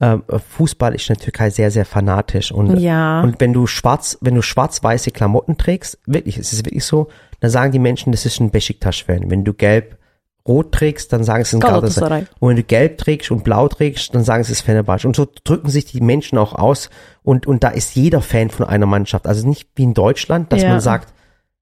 [0.00, 3.20] Ähm, Fußball ist in der Türkei sehr, sehr fanatisch und Ja.
[3.22, 7.08] und wenn du schwarz, wenn du schwarz-weiße Klamotten trägst, wirklich, es ist wirklich so,
[7.40, 9.28] dann sagen die Menschen, das ist ein Besiktas-Fan.
[9.30, 9.98] Wenn du gelb
[10.46, 12.24] rot trägst, dann sagen sie ein Galatasaray.
[12.40, 15.06] Und wenn du gelb trägst und blau trägst, dann sagen sie es ist Fenerbahce.
[15.06, 16.90] Und so drücken sich die Menschen auch aus.
[17.22, 19.26] Und, und da ist jeder Fan von einer Mannschaft.
[19.26, 20.70] Also nicht wie in Deutschland, dass Ja.
[20.70, 21.14] man sagt,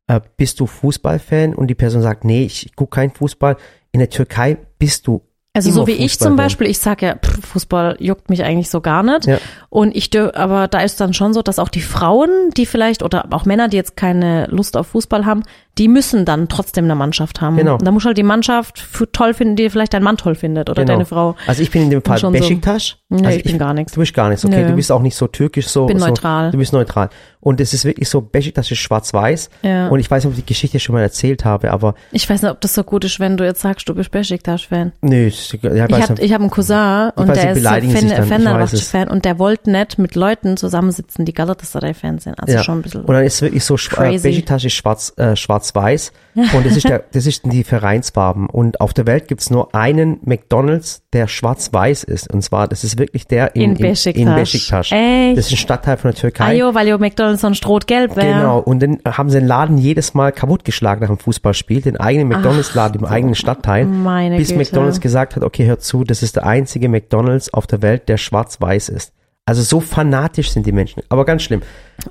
[0.06, 1.54] äh, bist du Fußballfan?
[1.54, 3.56] Und die Person sagt, nee, ich gucke keinen Fußball.
[3.92, 5.22] In der Türkei bist du
[5.52, 6.37] Also so wie ich zum.
[6.37, 9.26] Beispiel, ich sag ja, pff, Fußball juckt mich eigentlich so gar nicht.
[9.26, 9.38] Ja.
[9.68, 13.26] Und ich aber da ist dann schon so, dass auch die Frauen, die vielleicht oder
[13.30, 15.42] auch Männer, die jetzt keine Lust auf Fußball haben,
[15.79, 17.57] die müssen dann trotzdem eine Mannschaft haben.
[17.57, 17.75] Genau.
[17.75, 20.69] Und da muss halt die Mannschaft für toll finden, die vielleicht dein Mann toll findet
[20.69, 20.95] oder Genau.
[20.95, 21.37] deine Frau.
[21.47, 22.41] Also ich bin in dem Fall Schon so.
[22.41, 22.97] Besiktas.
[23.09, 23.93] Nee, also ich bin gar nichts.
[23.93, 24.63] Du bist gar nichts, okay.
[24.63, 24.69] Nö.
[24.69, 25.87] Du bist auch nicht so türkisch, so.
[25.87, 26.50] Bin so, neutral.
[26.50, 27.09] Du bist neutral.
[27.41, 29.49] Und es ist wirklich so, Besiktas ist schwarz-weiß.
[29.63, 29.89] Ja.
[29.89, 32.43] Und ich weiß nicht, ob ich die Geschichte schon mal erzählt habe, aber Ich weiß
[32.43, 34.93] nicht, ob das so gut ist, wenn du jetzt sagst, du bist Besiktas-Fan.
[35.00, 36.23] nö, Ich weiß habe nicht.
[36.23, 38.28] ich hab einen Cousin und weiß, der ist so ich.
[38.28, 42.35] Fenerbahce-Fan und der wollte nicht mit Leuten zusammensitzen, die Galatasaray-Fans sind.
[42.39, 42.63] Also ja.
[42.63, 43.04] schon ein bisschen.
[43.04, 43.76] Und dann ist wirklich so.
[43.76, 46.12] Besiktas ist schwarz, äh, schwarz-weiß.
[46.54, 48.46] und das ist der, das ist die Vereinsfarben.
[48.49, 52.32] Und auf der Welt gibt's nur einen McDonalds, der schwarz-weiß ist.
[52.32, 54.23] Und zwar, das ist wirklich der in, In Besiktas.
[54.23, 54.92] in Besiktas.
[54.92, 55.38] Echt?
[55.38, 56.60] Das ist ein Stadtteil von der Türkei.
[56.60, 58.34] Ajo, weil ja McDonalds sonst rot-gelb wäre.
[58.34, 62.28] Genau, und dann haben sie den Laden jedes Mal kaputtgeschlagen nach dem Fußballspiel, den eigenen
[62.28, 64.60] McDonalds-Laden im eigenen Stadtteil, meine bis Güte.
[64.60, 68.16] McDonalds gesagt hat, okay, hör zu, das ist der einzige McDonalds auf der Welt, der
[68.16, 69.12] schwarz-weiß ist.
[69.50, 71.63] Also so fanatisch sind die Menschen, aber ganz schlimm.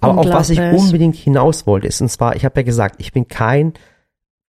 [0.02, 3.14] Aber auf was ich unbedingt hinaus wollte, ist, und zwar, ich habe ja gesagt, ich
[3.14, 3.76] bin kein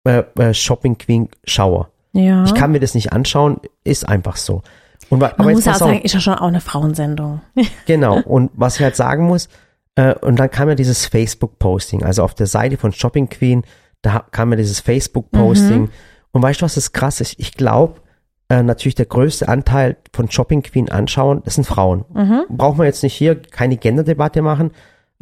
[0.03, 1.89] äh, äh, Shopping Queen Schauer.
[2.13, 2.43] Ja.
[2.43, 4.61] Ich kann mir das nicht anschauen, ist einfach so.
[5.09, 7.41] Und, Man aber muss ja auch sagen, ist ja schon auch eine Frauensendung.
[7.87, 8.21] Genau.
[8.21, 9.49] Und was ich halt sagen muss,
[9.95, 13.63] äh, und dann kam ja dieses Facebook-Posting, also auf der Seite von Shopping Queen,
[14.03, 15.81] da kam ja dieses Facebook-Posting.
[15.81, 15.89] Mhm.
[16.33, 17.33] Und weißt du, was das krass ist?
[17.39, 18.01] Ich glaube,
[18.49, 22.05] äh, natürlich der größte Anteil von Shopping Queen anschauen, das sind Frauen.
[22.13, 22.45] Mhm.
[22.49, 24.71] Braucht man jetzt nicht hier keine Genderdebatte machen,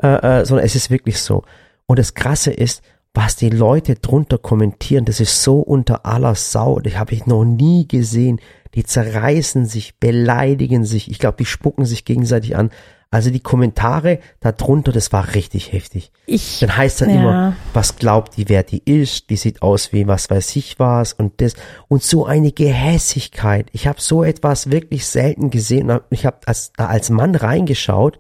[0.02, 1.44] äh, äh, sondern es ist wirklich so.
[1.86, 2.84] Und das Krasse ist,
[3.14, 6.80] was die Leute drunter kommentieren, das ist so unter aller Sau.
[6.80, 8.40] Das habe ich noch nie gesehen.
[8.74, 11.12] Die zerreißen sich, beleidigen sich.
[11.12, 12.72] Ich glaube, die spucken sich gegenseitig an.
[13.14, 16.12] Also die Kommentare darunter, das war richtig heftig.
[16.26, 17.16] Ich, Dann heißt dann Ja.
[17.16, 19.30] immer, was glaubt die, wer die ist?
[19.30, 21.54] Die sieht aus wie was weiß ich was und das.
[21.88, 23.68] Und so eine Gehässigkeit.
[23.72, 25.92] Ich habe so etwas wirklich selten gesehen.
[26.10, 28.18] Ich habe als, da als Mann reingeschaut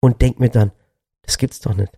[0.00, 0.72] und denk mir dann,
[1.22, 1.92] das gibt's doch nicht.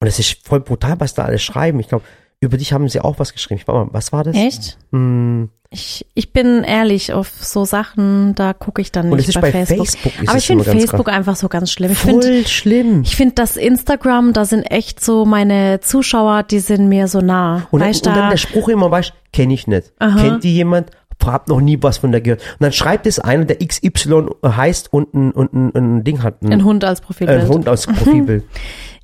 [0.00, 1.80] Und es ist voll brutal, was da alles schreiben.
[1.80, 2.04] Ich glaube,
[2.40, 3.60] über dich haben sie auch was geschrieben.
[3.60, 4.36] Ich warte mal, was war das?
[4.36, 4.78] echt?
[4.92, 9.52] Hm, Ich, ich bin ehrlich, auf so Sachen, da gucke ich dann nicht bei, bei
[9.52, 9.86] Facebook.
[9.86, 10.12] Facebook.
[10.26, 11.92] Aber ich finde Facebook einfach so ganz schlimm.
[11.92, 13.02] Ich voll finde, schlimm.
[13.02, 17.68] ich finde, das Instagram, da sind echt so meine Zuschauer, die sind mir so nah.
[17.70, 19.92] Und, dann, weißt und dann da, der Spruch immer, weißt kenne ich nicht.
[19.98, 20.18] Aha.
[20.18, 20.90] Kennt die jemand?
[21.22, 22.40] Hab noch nie was von der gehört.
[22.40, 26.42] Und dann schreibt es einer, der XY heißt und ein, und ein, ein Ding hat.
[26.42, 27.42] ein Hund als Profilbild.
[27.42, 28.44] Ein Hund als Profilbild.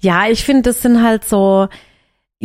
[0.00, 1.68] Ja, ich finde, das sind halt so,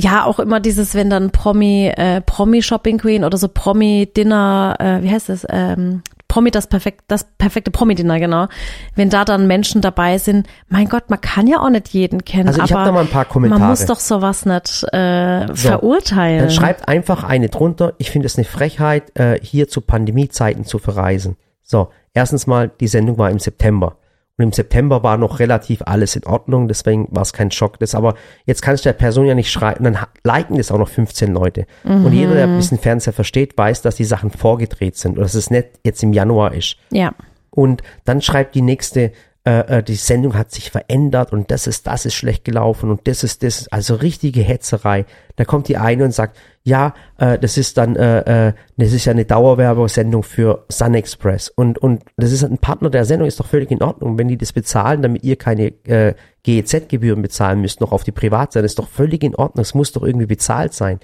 [0.01, 4.77] ja, auch immer dieses, wenn dann Promi, äh, Promi Shopping Queen oder so Promi Dinner,
[4.79, 8.47] äh, wie heißt das, ähm, Promi, das perfekt, das perfekte Promi-Dinner, genau.
[8.95, 12.49] Wenn da dann Menschen dabei sind, mein Gott, man kann ja auch nicht jeden kennen,
[12.49, 13.59] Also ich habe da mal ein paar Kommentare.
[13.59, 16.41] man muss doch sowas nicht äh, So, verurteilen.
[16.41, 20.77] Dann schreibt einfach eine drunter, ich finde es eine Frechheit, äh, hier zu Pandemiezeiten zu
[20.77, 21.35] verreisen.
[21.63, 23.97] So, erstens mal, die Sendung war im September.
[24.39, 27.77] Und im September war noch relativ alles in Ordnung, deswegen war es kein Schock.
[27.79, 30.87] Das aber jetzt kannst du der Person ja nicht schreiben, dann liken das auch noch
[30.87, 31.65] 15 Leute.
[31.83, 35.35] Und jeder, der ein bisschen Fernseher versteht, weiß, dass die Sachen vorgedreht sind und dass
[35.35, 36.77] es nicht jetzt im Januar ist.
[36.89, 37.13] ja.
[37.51, 39.11] Und dann schreibt die nächste,
[39.45, 43.07] äh, äh, die Sendung hat sich verändert und das ist, das ist schlecht gelaufen und
[43.07, 45.05] das ist das, also richtige Hetzerei.
[45.37, 49.05] Da kommt die eine und sagt, ja, äh, das ist dann, äh, äh, das ist
[49.05, 53.39] ja eine Dauerwerbesendung für Sun Express und und das ist ein Partner der Sendung, ist
[53.39, 57.79] doch völlig in Ordnung, wenn die das bezahlen, damit ihr keine äh, GEZ-Gebühren bezahlen müsst,
[57.79, 60.99] noch auf die Privatseite, ist doch völlig in Ordnung, es muss doch irgendwie bezahlt sein.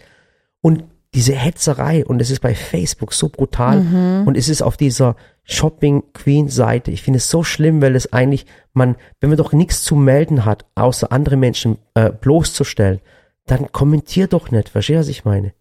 [0.59, 0.83] Und
[1.15, 6.03] diese Hetzerei, und es ist bei Facebook so brutal, und es ist auf dieser Shopping
[6.13, 9.83] Queen Seite, ich finde es so schlimm, weil es eigentlich, man, wenn man doch nichts
[9.83, 12.99] zu melden hat, außer andere Menschen äh, bloßzustellen,
[13.45, 15.53] dann kommentier doch nicht, verstehst du, was ich meine?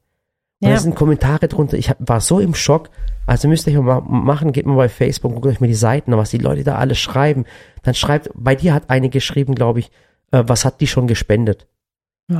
[0.61, 0.75] Und Ja.
[0.75, 2.89] da sind Kommentare drunter, ich hab, war so im Schock,
[3.27, 6.19] also müsst ihr mal machen, geht mal bei Facebook, guckt euch mal die Seiten an,
[6.19, 7.45] was die Leute da alles schreiben.
[7.83, 9.91] Dann schreibt, bei dir hat eine geschrieben, glaube ich,
[10.33, 11.67] äh, was hat die schon gespendet?
[12.29, 12.39] Was?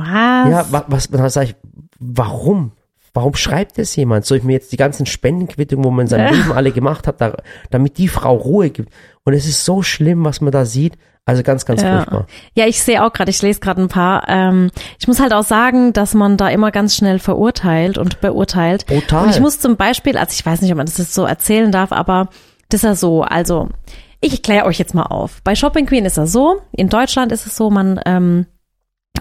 [0.49, 1.55] Ja, wa- was, was sag ich,
[1.99, 2.71] warum?
[3.15, 4.25] Warum schreibt das jemand?
[4.25, 6.31] Soll ich mir jetzt die ganzen Spendenquittungen, wo man in seinem Ja.
[6.31, 7.37] Leben alle gemacht hat, da,
[7.71, 8.93] damit die Frau Ruhe gibt?
[9.23, 10.97] Und es ist so schlimm, was man da sieht.
[11.27, 11.95] Also ganz, ganz Ja.
[11.95, 12.27] furchtbar.
[12.53, 14.25] Ja, ich sehe auch gerade, ich lese gerade ein paar.
[14.27, 18.85] Ähm, ich muss halt auch sagen, dass man da immer ganz schnell verurteilt und beurteilt.
[18.85, 19.23] Brutal.
[19.23, 21.71] Und ich muss zum Beispiel, also ich weiß nicht, ob man das jetzt so erzählen
[21.71, 22.29] darf, aber
[22.69, 23.69] das ist ja so, also
[24.21, 25.41] ich kläre euch jetzt mal auf.
[25.43, 28.45] Bei Shopping Queen ist es so, in Deutschland ist es so, man ähm,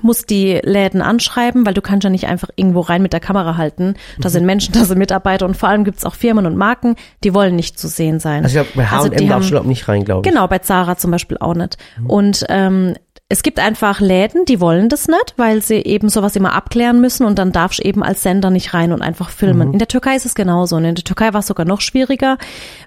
[0.05, 3.57] muss die Läden anschreiben, weil du kannst ja nicht einfach irgendwo rein mit der Kamera
[3.57, 3.95] halten.
[4.21, 4.33] Da Mhm.
[4.33, 7.57] sind Menschen, da sind Mitarbeiter und vor allem gibt's auch Firmen und Marken, die wollen
[7.57, 8.45] nicht zu sehen sein.
[8.45, 10.33] Also ich glaube, bei Also H&M haben- darfst du nicht rein, glaube ich.
[10.33, 11.77] Genau, bei Zara zum Beispiel auch nicht.
[11.99, 12.07] Mhm.
[12.11, 12.95] Und ähm,
[13.31, 17.25] es gibt einfach Läden, die wollen das nicht, weil sie eben sowas immer abklären müssen
[17.25, 19.69] und dann darfst du eben als Sender nicht rein und einfach filmen.
[19.69, 19.73] Mhm.
[19.73, 20.77] In der Türkei ist es genauso.
[20.77, 22.37] Und in der Türkei war es sogar noch schwieriger,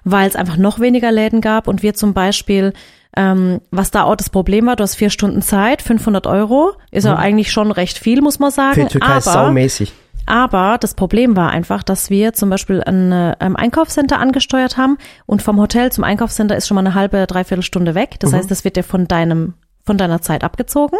[0.04, 2.72] weil es einfach noch weniger Läden gab und wir zum Beispiel
[3.16, 7.04] ähm, was da auch das Problem war, du hast vier Stunden Zeit, 500 Euro, ist
[7.04, 8.52] ja eigentlich schon recht viel, muss man Mhm.
[8.52, 8.80] Für sagen.
[8.82, 9.92] die Türkei ist aber, saumäßig.
[10.26, 15.42] aber das Problem war einfach, dass wir zum Beispiel ein ähm, Einkaufscenter angesteuert haben und
[15.42, 18.16] vom Hotel zum Einkaufscenter ist schon mal eine halbe, dreiviertel Stunde weg.
[18.20, 20.98] Das heißt, das wird dir von deinem, von deiner Zeit abgezogen.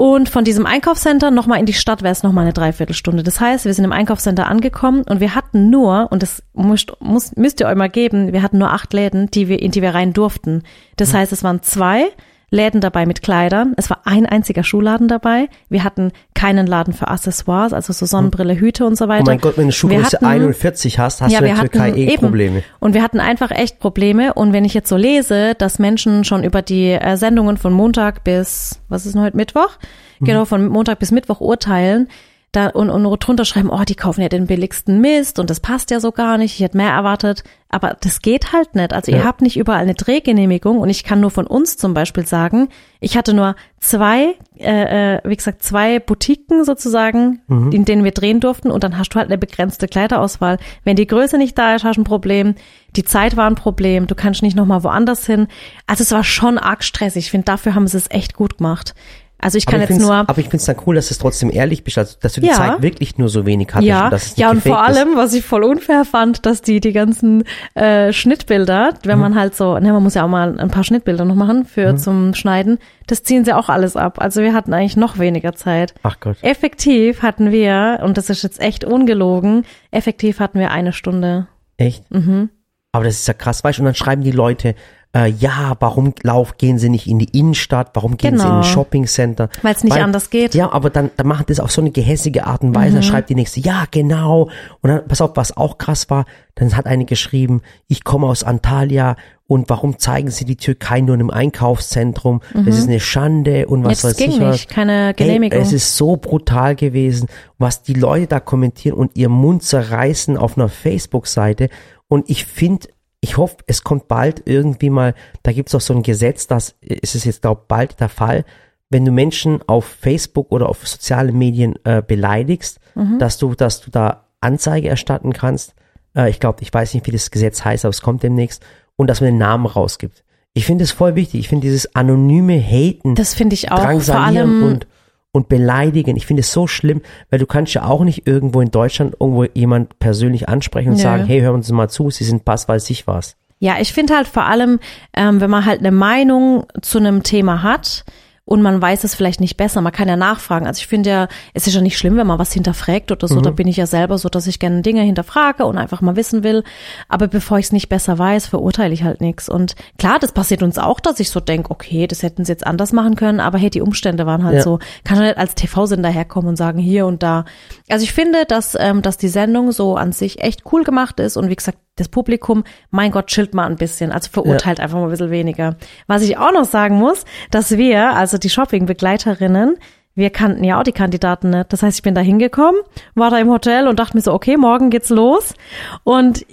[0.00, 3.22] Und von diesem Einkaufscenter nochmal in die Stadt wäre es nochmal eine Dreiviertelstunde.
[3.22, 6.90] Das heißt, wir sind im Einkaufscenter angekommen und wir hatten nur, und das müsst,
[7.36, 9.94] müsst ihr euch mal geben, wir hatten nur acht Läden, die wir, in die wir
[9.94, 10.62] rein durften.
[10.96, 12.06] Das heißt, es waren zwei
[12.50, 13.74] Läden dabei mit Kleidern.
[13.76, 15.48] Es war ein einziger Schuhladen dabei.
[15.68, 19.22] Wir hatten keinen Laden für Accessoires, also so Sonnenbrille, Hüte und so weiter.
[19.26, 22.08] Oh mein Gott, wenn du Schuhgröße hatten- 41 hast, hast du in der Türkei eh
[22.08, 22.22] eben.
[22.22, 22.62] Probleme.
[22.80, 24.34] Und wir hatten einfach echt Probleme.
[24.34, 28.24] Und wenn ich jetzt so lese, dass Menschen schon über die äh, Sendungen von Montag
[28.24, 29.70] bis, was ist denn heute, Mittwoch?
[30.18, 30.24] Mhm.
[30.26, 32.08] Genau, von Montag bis Mittwoch urteilen,
[32.52, 35.90] da und, und drunter schreiben, oh, die kaufen ja den billigsten Mist und das passt
[35.92, 37.44] ja so gar nicht, ich hätte mehr erwartet.
[37.72, 38.92] Aber das geht halt nicht.
[38.92, 39.24] Also ihr Ja.
[39.24, 43.16] habt nicht überall eine Drehgenehmigung und ich kann nur von uns zum Beispiel sagen, ich
[43.16, 47.70] hatte nur zwei, äh, äh, wie gesagt, zwei Boutiquen sozusagen, Mhm.
[47.70, 50.58] in denen wir drehen durften und dann hast du halt eine begrenzte Kleiderauswahl.
[50.82, 52.56] Wenn die Größe nicht da ist, hast du ein Problem.
[52.96, 54.08] Die Zeit war ein Problem.
[54.08, 55.46] Du kannst nicht nochmal woanders hin.
[55.86, 57.26] Also es war schon arg stressig.
[57.26, 58.96] Ich finde, dafür haben sie es echt gut gemacht.
[59.40, 61.18] Also ich kann ich jetzt nur aber ich finde es dann cool, dass du es
[61.18, 62.54] trotzdem ehrlich bist, also, dass du die Ja.
[62.54, 64.96] Zeit wirklich nur so wenig hattest ja, und dass es ja und vor ist.
[64.96, 69.22] allem, was ich voll unfair fand, dass die die ganzen äh, Schnittbilder, wenn Mhm.
[69.22, 71.96] man halt so, ne, man muss ja auch mal ein paar Schnittbilder noch machen für
[71.96, 74.20] zum Schneiden, das ziehen sie auch alles ab.
[74.20, 75.94] Also wir hatten eigentlich noch weniger Zeit.
[76.02, 76.36] Ach Gott.
[76.42, 81.46] Effektiv hatten wir, und das ist jetzt echt ungelogen, effektiv hatten wir eine Stunde.
[81.76, 82.08] Echt?
[82.10, 82.50] Mhm.
[82.92, 84.74] Aber das ist ja krass, weißt du, und dann schreiben die Leute,
[85.12, 88.58] äh, ja, warum lauf, gehen sie nicht in die Innenstadt, warum gehen sie in Genau.
[88.58, 89.48] ein Shoppingcenter?
[89.62, 90.54] Weil es nicht anders geht.
[90.54, 92.94] Ja, aber dann, dann machen das auf so eine gehässige Art und Weise, Mhm.
[92.94, 94.50] dann schreibt die nächste, ja, genau.
[94.80, 98.44] Und dann, pass auf, was auch krass war, dann hat eine geschrieben, ich komme aus
[98.44, 99.16] Antalya
[99.48, 102.40] und warum zeigen sie die Türkei nur in einem Einkaufszentrum?
[102.54, 103.90] Das ist eine Schande und was Mhm.
[103.90, 104.52] Jetzt weiß ging ich was.
[104.52, 105.58] nicht, keine Genehmigung.
[105.58, 110.36] Ey, es ist so brutal gewesen, was die Leute da kommentieren und ihr Mund zerreißen
[110.36, 111.68] auf einer Facebook-Seite.
[112.08, 112.88] Und ich finde,
[113.20, 116.74] ich hoffe, es kommt bald irgendwie mal, da gibt es auch so ein Gesetz, das
[116.80, 118.44] ist es jetzt, glaube bald der Fall,
[118.88, 123.18] wenn du Menschen auf Facebook oder auf sozialen Medien äh, beleidigst, Mhm.
[123.20, 125.74] dass du, dass du da Anzeige erstatten kannst.
[126.16, 128.62] Äh, ich glaube, ich weiß nicht, wie das Gesetz heißt, aber es kommt demnächst.
[128.96, 130.24] Und dass man den Namen rausgibt.
[130.54, 131.40] Ich finde es voll wichtig.
[131.40, 133.78] Ich finde dieses anonyme Haten Das finde ich auch.
[134.00, 134.86] Vor allem, und
[135.32, 136.16] und beleidigen.
[136.16, 139.44] Ich finde es so schlimm, weil du kannst ja auch nicht irgendwo in Deutschland irgendwo
[139.44, 141.02] jemand persönlich ansprechen und Ja.
[141.02, 143.36] sagen, hey, hören uns mal zu, sie sind was weiß ich was.
[143.60, 144.80] Ja, ich finde halt vor allem,
[145.14, 148.04] ähm, wenn man halt eine Meinung zu einem Thema hat
[148.50, 150.66] und man weiß es vielleicht nicht besser, man kann ja nachfragen.
[150.66, 153.36] Also ich finde ja, es ist ja nicht schlimm, wenn man was hinterfragt oder so.
[153.36, 153.42] Mhm.
[153.44, 156.42] Da bin ich ja selber so, dass ich gerne Dinge hinterfrage und einfach mal wissen
[156.42, 156.64] will.
[157.08, 159.48] Aber bevor ich es nicht besser weiß, verurteile ich halt nichts.
[159.48, 162.66] Und klar, das passiert uns auch, dass ich so denke, okay, das hätten sie jetzt
[162.66, 164.62] anders machen können, aber hey, die Umstände waren halt Ja.
[164.62, 164.80] so.
[165.04, 167.44] Kann doch nicht als TV-Sender herkommen und sagen, hier und da.
[167.88, 171.36] Also ich finde, dass, ähm, dass die Sendung so an sich echt cool gemacht ist
[171.36, 175.04] und wie gesagt, das Publikum, mein Gott, chillt mal ein bisschen, also verurteilt einfach mal
[175.04, 175.76] ein bisschen weniger.
[176.06, 179.76] Was ich auch noch sagen muss, dass wir, also die Shopping-Begleiterinnen,
[180.16, 181.72] wir kannten ja auch die Kandidaten nicht.
[181.72, 182.80] Das heißt, ich bin da hingekommen,
[183.14, 185.54] war da im Hotel und dachte mir so, okay, morgen geht's los.
[186.02, 186.44] Und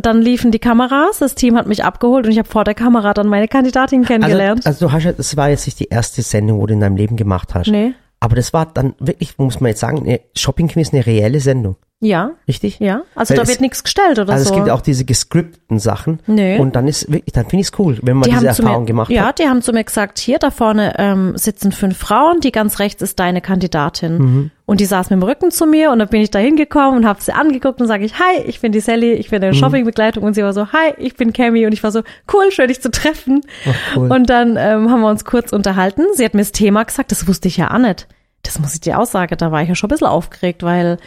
[0.00, 3.14] dann liefen die Kameras, das Team hat mich abgeholt und ich habe vor der Kamera
[3.14, 4.66] dann meine Kandidatin Also, kennengelernt.
[4.66, 6.96] also du hast ja, das war jetzt nicht die erste Sendung, wo du in deinem
[6.96, 7.68] Leben gemacht hast.
[7.68, 7.94] nee.
[8.18, 11.76] Aber das war dann wirklich, muss man jetzt sagen, Shopping Quiz, eine reelle Sendung.
[12.00, 12.78] Ja, Richtig?
[12.78, 13.02] ja.
[13.14, 14.50] Also Weil da es- wird nichts gestellt oder Also so.
[14.50, 16.20] es gibt auch diese gescripteten Sachen.
[16.26, 16.58] Nee.
[16.58, 18.86] Und dann ist wirklich, dann finde ich es cool, wenn man die diese Erfahrung mir,
[18.88, 19.38] gemacht ja, hat.
[19.38, 23.00] die haben zu mir gesagt, hier da vorne ähm, sitzen fünf Frauen, die ganz rechts
[23.00, 24.18] ist deine Kandidatin.
[24.18, 24.50] Mhm.
[24.66, 27.06] Und die saß mit dem Rücken zu mir und dann bin ich da hingekommen und
[27.06, 29.44] habe sie angeguckt und sage ich, hi, ich bin die Sally, ich bin Mhm.
[29.44, 32.50] eine Shoppingbegleitung und sie war so, hi, ich bin Cammy und ich war so, cool,
[32.52, 33.40] schön dich zu treffen.
[33.66, 34.12] Ach, cool.
[34.12, 36.02] Und dann ähm, haben wir uns kurz unterhalten.
[36.12, 38.06] Sie hat mir das Thema gesagt, das wusste ich ja auch nicht.
[38.42, 40.98] Das muss ich dir auch sagen, da war ich ja schon ein bisschen aufgeregt, weil,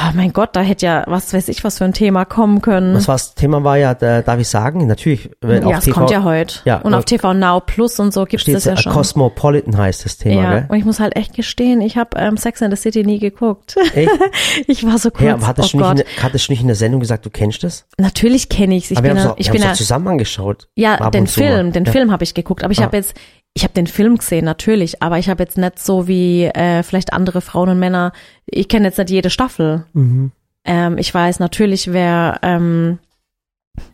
[0.00, 2.94] oh mein Gott, da hätte ja, was weiß ich, was für ein Thema kommen können.
[2.94, 5.94] Was das Thema war ja, da, darf ich sagen, natürlich, wenn ja, auf es TV
[5.98, 6.60] kommt ja heute.
[6.64, 8.92] Ja, und auf äh, TV Now Plus und so gibt es das ja äh, schon.
[8.92, 10.66] Cosmopolitan heißt das Thema, ja, gell?
[10.68, 13.76] und ich muss halt echt gestehen, ich habe ähm, Sex and the City nie geguckt.
[13.94, 14.10] Echt?
[14.66, 16.68] ich war so kurz, Hey, aber hattest, oh du nicht in, hattest du nicht in
[16.68, 17.86] der Sendung gesagt, du kennst das?
[17.98, 18.90] Natürlich kenne ich's.
[18.90, 20.68] Ich aber haben ja, es ich doch, bin wir ja, haben's doch zusammen angeschaut.
[20.74, 21.26] ja, den.
[21.26, 21.92] Film, den ja.
[21.92, 22.84] Film habe ich geguckt, aber ich Ah.
[22.84, 23.14] habe jetzt
[23.58, 27.12] ich habe den Film gesehen, natürlich, aber ich habe jetzt nicht so wie äh, vielleicht
[27.12, 28.12] andere Frauen und Männer,
[28.46, 29.84] ich kenne jetzt nicht jede Staffel.
[29.94, 30.30] Mhm.
[30.64, 33.00] Ähm, ich weiß natürlich, wer, ähm,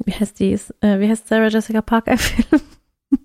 [0.05, 2.61] wie heißt die, äh, wie heißt Sarah Jessica Parker Film?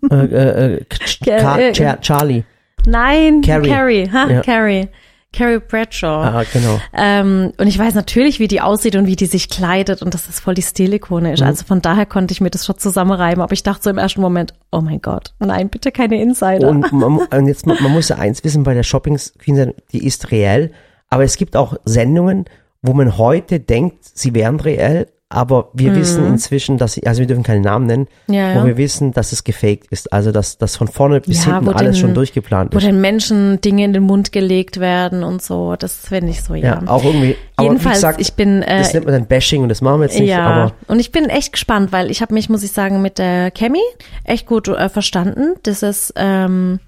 [0.09, 0.85] Äh, äh, äh,
[1.71, 2.45] Äh, Charlie.
[2.85, 3.69] Nein, Carrie.
[3.69, 4.41] Carrie, ha, Ja.
[4.41, 4.87] Carrie.
[5.31, 6.23] Carrie Bradshaw.
[6.23, 6.79] Ah, genau.
[6.93, 10.25] Ähm, und ich weiß natürlich, wie die aussieht und wie die sich kleidet und dass
[10.25, 11.41] das voll die Stilikone ist.
[11.41, 11.47] Mhm.
[11.47, 13.41] Also von daher konnte ich mir das schon zusammenreiben.
[13.41, 16.67] Aber ich dachte so im ersten Moment, oh mein Gott, nein, bitte keine Insider.
[16.67, 20.05] Und man, und jetzt, man, man muss ja eins wissen, bei der Shopping Queen, die
[20.05, 20.71] ist reell,
[21.09, 22.45] aber es gibt auch Sendungen,
[22.81, 27.27] wo man heute denkt, sie wären reell, aber wir wissen inzwischen, dass sie, also wir
[27.27, 28.33] dürfen keine Namen nennen, Mhm.
[28.33, 28.65] Ja, wo ja.
[28.65, 31.71] wir wissen, dass es gefaked ist, also dass das von vorne bis Ja, hinten wo
[31.71, 32.83] alles den- schon durchgeplant wo ist.
[32.87, 35.75] den Menschen Dinge in den Mund gelegt werden und so.
[35.77, 36.81] Das finde ich so, ja.
[36.81, 39.69] Ja, auch irgendwie, aber Jedenfalls, gesagt, ich bin, äh, das nennt man dann Bashing und
[39.69, 42.33] das machen wir jetzt nicht, ja, aber und ich bin echt gespannt, weil ich habe
[42.33, 43.81] mich, muss ich sagen, mit der Cammy
[44.23, 45.53] echt gut äh, verstanden.
[45.61, 46.79] Das ist, ähm,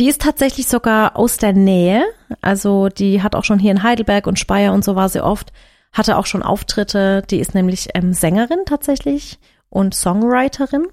[0.00, 2.02] die ist tatsächlich sogar aus der Nähe.
[2.42, 5.52] Also die hat auch schon hier in Heidelberg und Speyer und so war sie oft,
[5.92, 7.22] hatte auch schon Auftritte.
[7.30, 10.86] Die ist nämlich ähm, Sängerin tatsächlich und Songwriterin.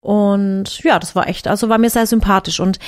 [0.00, 2.60] Und ja, das war echt, also war mir sehr sympathisch.
[2.60, 2.78] Und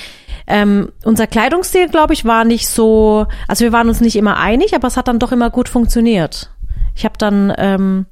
[0.45, 4.75] ähm, unser Kleidungsstil, glaube ich, war nicht so, also wir waren uns nicht immer einig,
[4.75, 6.51] aber es hat dann doch immer gut funktioniert.
[6.95, 8.05] Ich habe dann, ähm,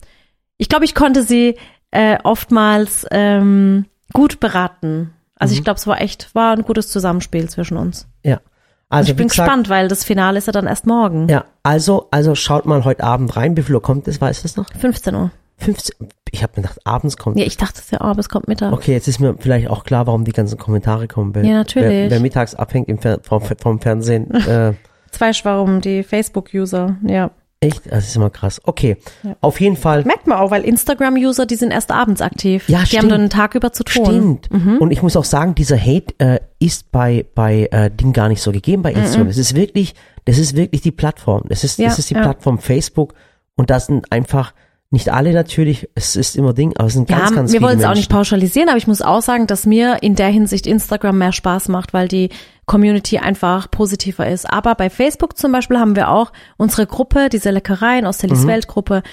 [0.58, 1.56] ich glaube, ich konnte sie
[1.92, 5.14] äh, oftmals ähm, gut beraten.
[5.36, 8.08] Also ich glaube, es war echt, war ein gutes Zusammenspiel zwischen uns.
[8.24, 8.40] ja.
[8.90, 11.28] Also ich bin gesagt, gespannt, weil das Finale ist ja dann erst morgen.
[11.28, 13.58] Ja, also, also schaut mal heute Abend rein.
[13.58, 14.22] Wie viel Uhr kommt es?
[14.22, 14.68] Weißt du es noch?
[14.80, 15.32] 15 Uhr.
[15.58, 16.08] 15.
[16.32, 17.38] Ich habe mir gedacht, abends kommt.
[17.38, 18.74] Ja, ich dachte es ja, aber es kommt Mittag.
[18.74, 21.34] Okay, jetzt ist mir vielleicht auch klar, warum die ganzen Kommentare kommen.
[21.34, 21.90] Wer, Ja, natürlich.
[21.90, 24.32] Wer, wer mittags abhängt im Fer vom, vom Fernsehen.
[24.48, 27.32] äh, ich, warum die Facebook-User, ja.
[27.66, 27.92] Echt?
[27.92, 28.62] Das ist immer krass.
[28.64, 29.36] Okay, Ja.
[29.42, 30.04] auf jeden Fall.
[30.06, 32.68] Merkt man auch, weil Instagram-User, die sind erst abends aktiv.
[32.70, 33.04] Ja, die stimmt.
[33.04, 34.06] haben dann einen Tag über zu tun.
[34.06, 34.50] Stimmt.
[34.82, 38.42] Und ich muss auch sagen, dieser Hate äh, ist bei bei äh, Ding gar nicht
[38.42, 39.28] so gegeben bei Instagram.
[39.28, 41.44] Das ist wirklich, das ist wirklich die Plattform.
[41.50, 42.22] Das ist Ja, das ist die ja.
[42.22, 43.14] Plattform Facebook
[43.56, 44.54] und das sind einfach
[44.92, 45.90] nicht alle natürlich.
[45.96, 47.96] Es ist immer Ding, aber es sind Ja, ganz ganz wir viele wollen es auch
[47.96, 51.68] nicht pauschalisieren, aber ich muss auch sagen, dass mir in der Hinsicht Instagram mehr Spaß
[51.70, 52.30] macht, weil die
[52.66, 54.50] Community einfach positiver ist.
[54.52, 58.48] Aber bei Facebook zum Beispiel haben wir auch unsere Gruppe, diese Leckereien aus Sallys Mhm.
[58.48, 59.04] Weltgruppe.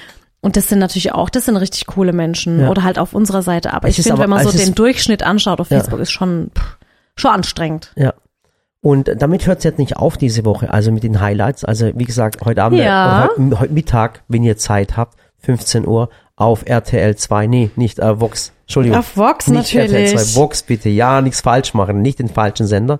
[0.40, 2.60] Und das sind natürlich auch, das sind richtig coole Menschen.
[2.60, 2.68] Ja.
[2.70, 3.72] Oder halt auf unserer Seite.
[3.74, 5.78] Aber Es ich finde, wenn man so den Durchschnitt anschaut auf Ja.
[5.78, 6.78] Facebook, ist schon, pff,
[7.14, 7.92] schon anstrengend.
[7.96, 8.14] Ja.
[8.80, 11.64] Und damit hört es jetzt nicht auf diese Woche, also mit den Highlights.
[11.64, 13.26] Also wie gesagt, heute Abend, Ja.
[13.26, 18.00] äh, heute, heute Mittag, wenn ihr Zeit habt, 15 Uhr auf RTL 2, nee, nicht
[18.00, 18.98] äh, Vox, Entschuldigung.
[18.98, 20.10] Auf Vox nicht natürlich.
[20.12, 22.98] RTL 2, Vox bitte, ja, nichts falsch machen, nicht den falschen Sender.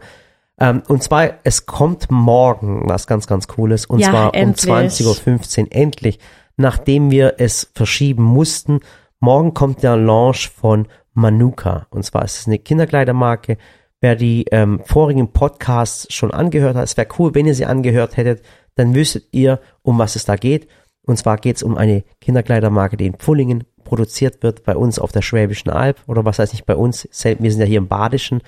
[0.62, 4.70] Ähm, und zwar, es kommt morgen was ganz, ganz Cooles, und Ja, zwar endlich.
[4.70, 6.18] um 20.15 Uhr, endlich,
[6.57, 8.81] nachdem wir es verschieben mussten.
[9.18, 13.59] Morgen kommt der Launch von Manuka, und zwar ist es eine Kinderkleidermarke,
[14.01, 18.16] wer die ähm, vorigen Podcasts schon angehört hat, es wäre cool, wenn ihr sie angehört
[18.16, 18.42] hättet,
[18.75, 20.68] dann wüsstet ihr, um was es da geht.
[21.05, 25.12] Und zwar geht es um eine Kinderkleidermarke, die in Pfullingen produziert wird, bei uns auf
[25.12, 26.01] der Schwäbischen Alb.
[26.07, 28.42] Oder was heißt nicht bei uns, wir sind ja hier im Badischen,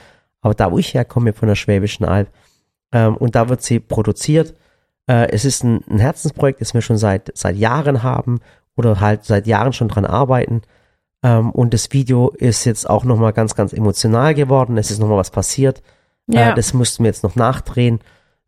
[0.45, 2.29] aber da, wo ich herkomme, von der Schwäbischen Alb.
[2.93, 4.55] Ähm, und da wird sie produziert.
[5.07, 8.41] Äh, es ist ein, ein Herzensprojekt, das wir schon seit, seit Jahren haben
[8.77, 10.61] oder halt seit Jahren schon dran arbeiten.
[11.23, 14.77] Ähm, und das Video ist jetzt auch nochmal ganz, ganz emotional geworden.
[14.77, 15.83] Es ist nochmal was passiert.
[16.27, 16.51] Ja.
[16.51, 18.01] Äh, das mussten wir jetzt noch nachdrehen.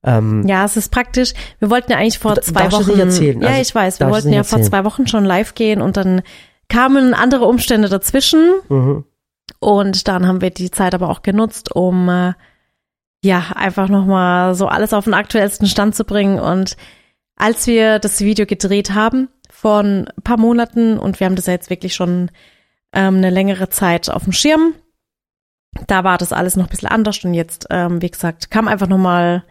[0.05, 1.33] Ähm, Ja, es ist praktisch.
[1.61, 2.91] Wir wollten ja eigentlich vor zwei Wochen.
[2.91, 3.41] nicht erzählen.
[3.41, 4.01] Ja, Also, ich weiß.
[4.01, 6.21] Wir wollten ja vor zwei Wochen schon live gehen und dann
[6.69, 9.05] kamen andere Umstände dazwischen mhm.
[9.59, 12.35] Und dann haben wir die Zeit aber auch genutzt, um äh,
[13.23, 16.39] ja einfach nochmal so alles auf den aktuellsten Stand zu bringen.
[16.39, 16.77] Und
[17.37, 21.55] als wir das Video gedreht haben von ein paar Monaten und wir haben das ja
[21.55, 22.31] jetzt wirklich schon
[22.93, 24.75] ähm, eine längere Zeit auf dem Schirm,
[25.87, 28.89] da war das alles noch ein bisschen anders und jetzt, ähm, wie gesagt, kam einfach
[28.89, 29.45] nochmal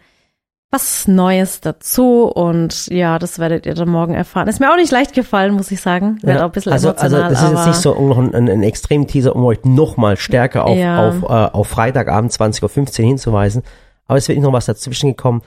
[0.70, 4.48] was Neues dazu und ja, das werdet ihr dann morgen erfahren.
[4.48, 6.18] Ist mir auch nicht leicht gefallen, muss ich sagen.
[6.22, 8.48] Wird auch ein bisschen also, also das ist jetzt aber nicht so noch ein, ein,
[8.48, 11.08] ein Extrem-Teaser, um euch nochmal stärker auf, Ja.
[11.08, 11.26] auf, äh,
[11.56, 13.62] auf Freitagabend 20.15 Uhr hinzuweisen.
[14.08, 15.42] Aber es wird noch was dazwischen gekommen.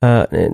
[0.00, 0.06] Äh,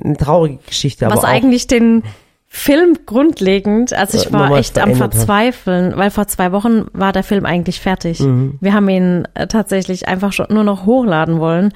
[0.03, 2.03] eine traurige Geschichte, aber was auch, eigentlich den
[2.47, 4.95] Film grundlegend, also ich Äh, war echt am.
[4.97, 8.21] Verzweifeln, weil vor zwei Wochen war der Film eigentlich fertig.
[8.21, 8.59] Mhm.
[8.61, 11.73] Wir haben ihn äh, tatsächlich einfach schon nur noch hochladen wollen.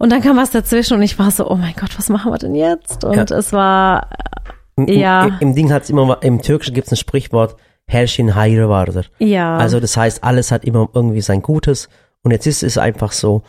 [0.00, 2.38] Und dann kam was dazwischen und ich war so, oh mein Gott, was machen wir
[2.38, 3.04] denn jetzt?
[3.04, 3.36] Und Ja.
[3.36, 4.08] es war,
[4.78, 5.26] ja.
[5.26, 9.04] im, im Ding hat's immer, im Türkischen gibt's ein Sprichwort, Herrschen Hayre vardır.
[9.18, 9.58] ja.
[9.58, 11.90] Also das heißt, alles hat immer irgendwie sein Gutes
[12.22, 13.42] und jetzt ist es einfach so.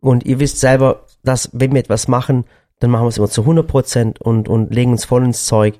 [0.00, 2.46] Und ihr wisst selber, dass wenn wir etwas machen,
[2.80, 5.78] dann machen wir es immer zu 100 Prozent und, und legen uns voll ins Zeug.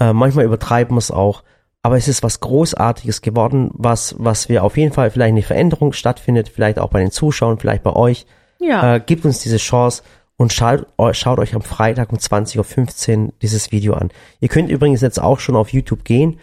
[0.00, 1.42] Äh, manchmal übertreiben wir es auch.
[1.82, 5.92] Aber es ist was Großartiges geworden, was, was wir auf jeden Fall vielleicht eine Veränderung
[5.92, 8.24] stattfindet, vielleicht auch bei den Zuschauern, vielleicht bei euch.
[8.58, 8.96] Ja.
[8.96, 10.02] Äh, gebt uns diese Chance
[10.36, 14.10] und schaut, schaut euch am Freitag um 20.15 Uhr dieses Video an.
[14.40, 16.38] Ihr könnt übrigens jetzt auch schon auf YouTube gehen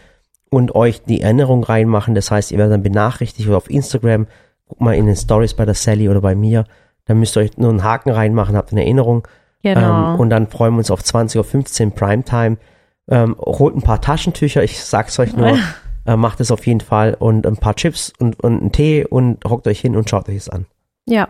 [0.49, 2.13] und euch die Erinnerung reinmachen.
[2.13, 4.27] Das heißt, ihr werdet dann benachrichtigt oder auf Instagram,
[4.67, 6.65] guckt mal in den Stories bei der Sally oder bei mir.
[7.05, 9.27] Dann müsst ihr euch nur einen Haken reinmachen, habt eine Erinnerung.
[9.61, 10.13] genau.
[10.13, 12.57] Ähm, und dann freuen wir uns auf 20.15 Uhr Primetime.
[13.07, 15.57] Ähm, holt ein paar Taschentücher, ich sag's euch nur.
[16.05, 19.43] äh, macht es auf jeden Fall und ein paar Chips und, und einen Tee und
[19.45, 20.65] hockt euch hin und schaut euch es an.
[21.05, 21.29] ja.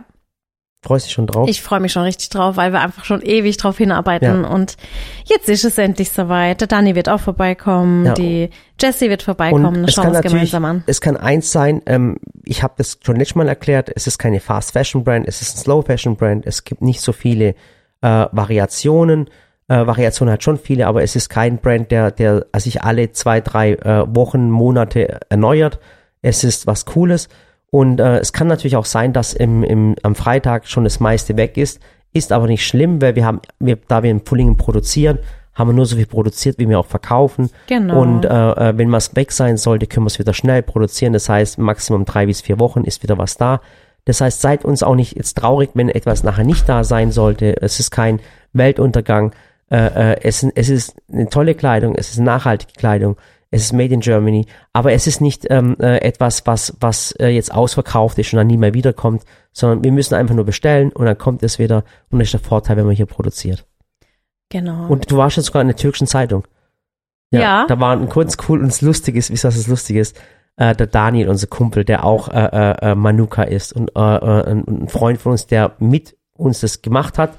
[0.86, 1.48] Freust dich schon drauf?
[1.48, 4.44] Ich freue mich schon richtig drauf, weil wir einfach schon ewig drauf hinarbeiten.
[4.44, 4.76] Und
[5.24, 6.60] jetzt ist es endlich soweit.
[6.60, 8.14] Der Dani wird auch vorbeikommen, Ja.
[8.14, 9.84] die Jessie wird vorbeikommen.
[9.84, 10.84] Es schauen wir uns gemeinsam an.
[10.86, 14.38] es kann eins sein, ähm, ich habe das schon letztes Mal erklärt, es ist keine
[14.38, 17.54] Fast Fashion Brand, es ist ein Slow Fashion Brand, es gibt nicht so viele
[18.02, 19.28] äh, Variationen,
[19.68, 23.40] äh, Variationen hat schon viele, aber es ist kein Brand, der, der sich alle zwei,
[23.40, 25.80] drei äh, Wochen, Monate erneuert.
[26.22, 27.28] Es ist was Cooles
[27.70, 31.36] und äh, es kann natürlich auch sein, dass im, im, am Freitag schon das meiste
[31.36, 31.80] weg ist,
[32.12, 35.18] ist aber nicht schlimm, weil wir haben, wir, da wir in Pullingen produzieren,
[35.54, 37.50] haben wir nur so viel produziert, wie wir auch verkaufen.
[37.66, 38.00] Genau.
[38.00, 41.12] Und äh, äh, wenn was weg sein sollte, können wir es wieder schnell produzieren.
[41.12, 43.60] Das heißt, maximum drei bis vier Wochen ist wieder was da.
[44.04, 47.60] Das heißt, seid uns auch nicht jetzt traurig, wenn etwas nachher nicht da sein sollte.
[47.60, 48.20] Es ist kein
[48.52, 49.32] Weltuntergang.
[49.70, 53.16] Äh, äh, es, es ist eine tolle Kleidung, es ist nachhaltige Kleidung,
[53.56, 57.28] es ist made in Germany, aber es ist nicht ähm, äh, etwas, was, was äh,
[57.28, 61.06] jetzt ausverkauft ist und dann nie mehr wiederkommt, sondern wir müssen einfach nur bestellen und
[61.06, 63.66] dann kommt es wieder und das ist der Vorteil, wenn man hier produziert.
[64.50, 64.88] Genau.
[64.88, 66.44] Und du warst jetzt sogar in der türkischen Zeitung.
[67.32, 67.66] Ja.
[67.66, 70.16] Da war ein kurz cool und es lustig ist, wie das es lustig ist,
[70.56, 74.50] äh, der Daniel, unser Kumpel, der auch äh, äh, äh, Manuka ist und äh, äh,
[74.50, 77.32] ein Freund von uns, der mit uns das gemacht hat.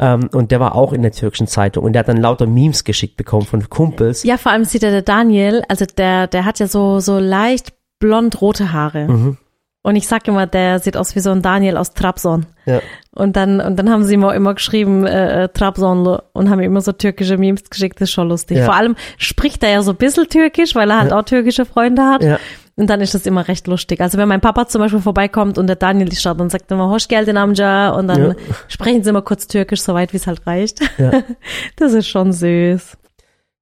[0.00, 2.84] Ähm, und der war auch in der türkischen Zeitung und der hat dann lauter Memes
[2.84, 4.24] geschickt bekommen von Kumpels.
[4.24, 7.72] ja, vor allem sieht er der Daniel, also der, der hat ja so, so leicht
[8.00, 9.08] blond-rote Haare.
[9.08, 9.38] Mhm.
[9.86, 12.46] Und ich sag immer, der sieht aus wie so ein Daniel aus Trabzon.
[12.64, 12.80] Ja.
[13.12, 16.66] Und dann, und dann haben sie immer, immer geschrieben, äh, äh, Trabzon und haben ihm
[16.66, 18.58] immer so türkische Memes geschickt, das ist schon lustig.
[18.58, 18.64] Ja.
[18.64, 22.02] Vor allem spricht er ja so ein bisschen türkisch, weil er halt auch türkische Freunde
[22.02, 22.22] hat.
[22.24, 22.38] Ja.
[22.76, 24.00] Und dann ist das immer recht lustig.
[24.00, 26.74] Also wenn mein Papa zum Beispiel vorbeikommt und der Daniel ist da, dann sagt er
[26.76, 28.34] immer, Hoş geldin amca und dann Ja.
[28.66, 30.80] sprechen sie immer kurz türkisch, soweit wie es halt reicht.
[30.98, 31.12] Ja.
[31.76, 32.96] Das ist schon süß.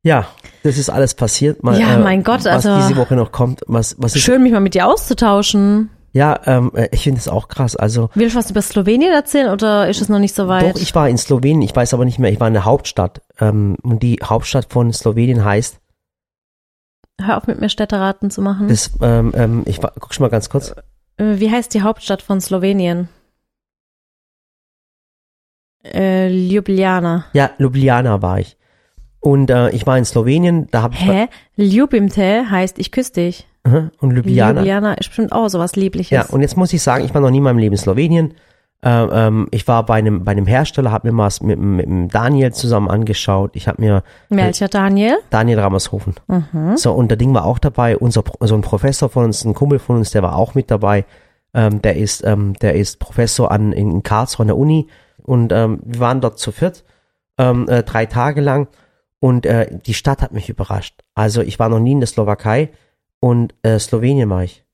[0.02, 0.26] ja,
[0.62, 1.62] das ist alles passiert.
[1.62, 4.52] Mal, Ja, mein Gott, was also- diese Woche noch kommt, was, was ist, Schön, mich
[4.52, 5.90] mal mit dir auszutauschen.
[6.12, 7.76] ja, ähm, äh, ich finde das auch krass.
[7.76, 10.74] Also, Willst du was über Slowenien erzählen oder ist es noch nicht so weit?
[10.74, 13.20] Doch, ich war in Slowenien, ich weiß aber nicht mehr, ich war in der Hauptstadt.
[13.40, 15.76] Ähm, und die Hauptstadt von Slowenien heißt,
[17.26, 18.68] Hör auf mit mir Städteraten zu machen.
[18.68, 20.74] das, ähm, ähm, ich guck schon mal ganz kurz.
[21.16, 23.08] Äh, Wie heißt die Hauptstadt von Slowenien?
[25.84, 27.24] Äh, Ljubljana.
[27.32, 28.56] Ja, Ljubljana war ich.
[29.20, 31.28] Und äh, ich war in Slowenien, da habe ich Hä?
[31.56, 33.46] Ljubimte heißt ich küsse dich.
[33.64, 34.60] Und Ljubljana.
[34.60, 36.10] Ljubljana ist bestimmt auch sowas Liebliches.
[36.10, 38.34] Ja, und jetzt muss ich sagen, ich war noch nie in meinem Leben in Slowenien.
[38.84, 42.08] Äh, ähm, ich war bei einem, bei einem Hersteller, habe mir was mit, mit, dem
[42.08, 43.52] Daniel zusammen angeschaut.
[43.54, 45.18] Ich habe mir Welcher Daniel?
[45.30, 46.14] Daniel Rammershofen.
[46.26, 46.76] Mhm.
[46.76, 47.96] So, und der Ding war auch dabei.
[47.96, 51.04] Unser, so ein Professor von uns, ein Kumpel von uns, der war auch mit dabei.
[51.54, 54.88] Ähm, der ist, ähm, der ist Professor an, in Karlsruhe an der Uni.
[55.22, 56.84] Und ähm, wir waren dort zu viert,
[57.38, 58.66] ähm, äh, drei Tage lang.
[59.20, 61.04] Und äh, die Stadt hat mich überrascht.
[61.14, 62.70] Also ich war noch nie in der Slowakei
[63.20, 64.64] und äh, Slowenien war ich.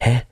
[0.00, 0.22] Hä?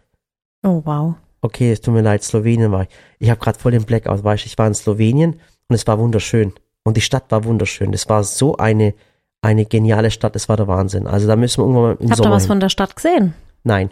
[0.63, 1.17] Oh, wow.
[1.41, 2.89] Okay, es tut mir leid, Slowenien war ich.
[3.19, 5.35] Ich habe gerade voll den Blackout, weißt du, ich war in Slowenien
[5.69, 6.53] und es war wunderschön.
[6.85, 7.93] Und die Stadt war wunderschön.
[7.93, 8.95] Es war so eine,
[9.43, 11.07] eine geniale Stadt, es war der Wahnsinn.
[11.07, 12.49] Also da müssen wir irgendwann mal im Habt ihr Sommer was hin.
[12.49, 13.35] von der Stadt gesehen?
[13.63, 13.91] Nein.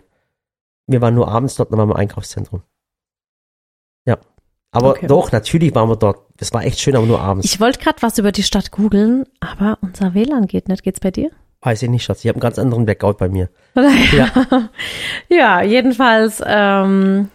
[0.89, 2.63] Wir waren nur abends dort, dann waren wir im Einkaufszentrum.
[4.07, 4.19] Ja.
[4.73, 5.07] Aber Okay.
[5.07, 6.27] doch, natürlich waren wir dort.
[6.39, 7.47] Das war echt schön, aber nur abends.
[7.47, 10.83] Ich wollte gerade was über die Stadt googeln, aber unser WLAN geht nicht.
[10.83, 11.31] Geht's bei dir?
[11.63, 12.21] Weiß ich nicht, Schatz.
[12.25, 13.49] Ich habe einen ganz anderen Blackout bei mir.
[14.13, 14.69] Ja.
[15.29, 17.31] ja, jedenfalls, ähm,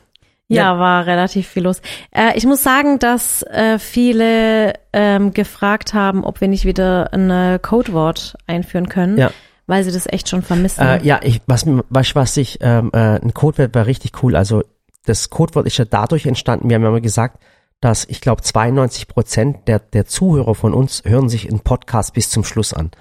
[0.56, 1.82] ja, war relativ viel los.
[2.12, 7.62] Äh, ich muss sagen, dass äh, viele ähm, gefragt haben, ob wir nicht wieder ein
[7.62, 9.32] Codewort einführen können, Ja.
[9.68, 10.82] weil sie das echt schon vermissen.
[10.86, 14.36] Äh, ja, ich, was, du, was ich, ähm, äh, ein Codewort war richtig cool.
[14.36, 14.64] Also
[15.06, 17.42] das Codewort ist ja dadurch entstanden, wir haben ja immer gesagt,
[17.80, 22.30] dass ich glaube 92 Prozent der, der Zuhörer von uns hören sich einen Podcast bis
[22.30, 22.92] zum Schluss an.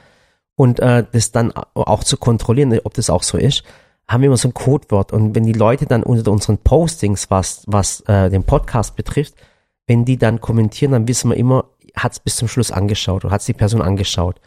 [0.56, 3.62] Und äh, das dann auch zu kontrollieren, ob das auch so ist,
[4.10, 5.12] haben wir immer so ein Codewort.
[5.12, 9.34] Und wenn die Leute dann unter unseren Postings, was, was äh, den Podcast betrifft,
[9.86, 13.32] wenn die dann kommentieren, dann wissen wir immer, hat es bis zum Schluss angeschaut oder
[13.32, 14.40] hat es die Person angeschaut.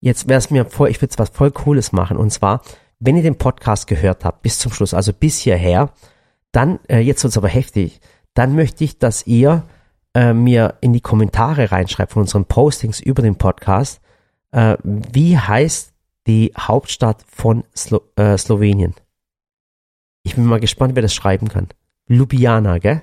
[0.00, 2.16] Jetzt wäre es mir voll, ich würde was voll Cooles machen.
[2.16, 2.62] Und zwar,
[3.00, 5.90] wenn ihr den Podcast gehört habt, bis zum Schluss, also bis hierher,
[6.50, 8.00] dann, äh, jetzt wird's aber heftig,
[8.32, 9.64] dann möchte ich, dass ihr
[10.14, 14.00] äh, mir in die Kommentare reinschreibt von unseren Postings über den Podcast,
[14.52, 15.91] äh, wie heißt
[16.26, 18.94] die Hauptstadt von Slo äh, Slowenien?
[20.22, 21.68] Ich bin mal gespannt, wer das schreiben kann.
[22.08, 23.02] Ljubljana, gell?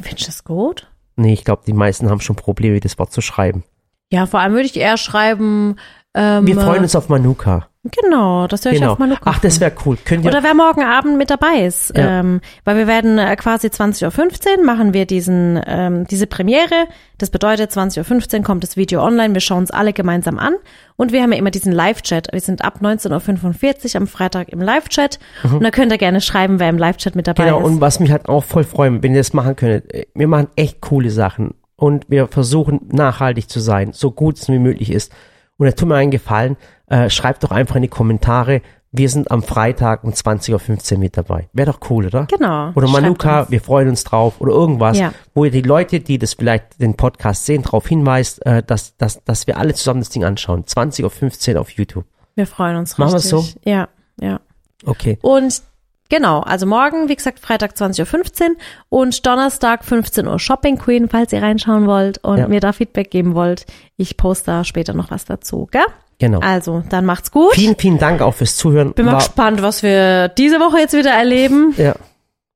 [0.00, 0.90] Findest du das gut?
[1.16, 3.64] Nee, ich glaube, die meisten haben schon Probleme, das Wort zu schreiben.
[4.10, 5.76] Ja, vor allem würde ich eher schreiben.
[6.14, 7.68] Ähm, Wir freuen uns auf Manuka.
[8.02, 8.92] Genau, das höre ich Genau.
[8.92, 9.20] auf Manuka.
[9.24, 9.96] Ach, das wäre cool.
[10.04, 11.96] Könnt ihr Oder wer morgen Abend mit dabei ist.
[11.96, 12.20] Ja.
[12.20, 16.86] Ähm, weil wir werden äh, quasi 20.15 Uhr machen wir diesen, ähm, diese Premiere.
[17.18, 19.32] Das bedeutet, 20.15 Uhr kommt das Video online.
[19.32, 20.54] Wir schauen uns alle gemeinsam an.
[20.96, 22.28] Und wir haben ja immer diesen Live-Chat.
[22.32, 25.18] Wir sind ab 19.45 Uhr am Freitag im Live-Chat.
[25.44, 27.46] Und da könnt ihr gerne schreiben, wer im Live-Chat mit dabei Mhm.
[27.48, 27.66] Genau, ist.
[27.66, 29.92] und was mich halt auch voll freuen, wenn ihr das machen könntet.
[29.94, 34.48] äh, Wir machen echt coole Sachen und wir versuchen nachhaltig zu sein, so gut es
[34.48, 35.12] wie möglich ist.
[35.58, 36.56] Und da tut mir einen Gefallen,
[36.86, 41.16] äh, schreibt doch einfach in die Kommentare, wir sind am Freitag um 20.15 Uhr mit
[41.18, 41.48] dabei.
[41.52, 42.24] Wäre doch cool, oder?
[42.26, 42.70] Genau.
[42.74, 45.12] Oder Manuka, wir freuen uns drauf oder irgendwas, Ja.
[45.34, 49.22] wo ihr die Leute, die das vielleicht den Podcast sehen, darauf hinweist, äh, dass, dass,
[49.24, 50.64] dass wir alle zusammen das Ding anschauen.
[50.64, 52.06] 20.15 Uhr auf YouTube.
[52.34, 53.32] Wir freuen uns Machen richtig.
[53.32, 53.58] wir's so?
[53.70, 53.88] Ja,
[54.20, 54.40] ja.
[54.86, 55.18] Okay.
[55.20, 55.60] Und
[56.08, 58.56] genau, also morgen, wie gesagt, Freitag 20.15 Uhr
[58.88, 62.48] und Donnerstag 15 Uhr Shopping Queen, falls ihr reinschauen wollt und Ja.
[62.48, 63.66] mir da Feedback geben wollt.
[63.96, 65.84] Ich poste da später noch was dazu, gell?
[66.20, 66.40] Genau.
[66.40, 67.52] Also, dann macht's gut.
[67.54, 68.92] Vielen, vielen Dank auch fürs Zuhören.
[68.92, 71.74] Bin mal War- gespannt, was wir diese Woche jetzt wieder erleben.
[71.76, 71.94] Ja.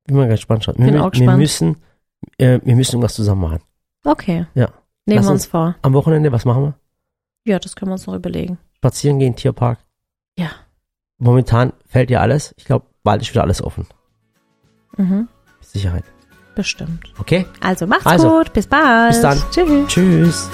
[0.06, 0.74] Bin mal gespannt schon.
[0.74, 1.38] Bin wir, auch wir gespannt.
[1.38, 1.76] müssen,
[2.38, 3.60] äh, wir müssen irgendwas zusammen machen.
[4.04, 4.46] Okay.
[4.54, 4.68] Ja.
[5.06, 5.76] Nehmen Lass wir uns- uns vor.
[5.82, 6.74] Am Wochenende, was machen wir?
[7.44, 8.58] Ja, das können wir uns noch überlegen.
[8.78, 9.78] Spazieren gehen, Tierpark.
[10.36, 10.50] Ja.
[11.22, 12.52] Momentan fällt ja alles.
[12.56, 13.86] Ich glaube, bald ist wieder alles offen.
[14.96, 15.28] Mhm.
[15.60, 16.04] Mit Sicherheit.
[16.56, 17.12] Bestimmt.
[17.18, 17.46] Okay?
[17.60, 18.52] Also macht's Also, gut.
[18.52, 19.10] Bis bald.
[19.12, 19.40] bis dann.
[19.52, 19.86] Tschüss.
[19.88, 20.50] Tschüss.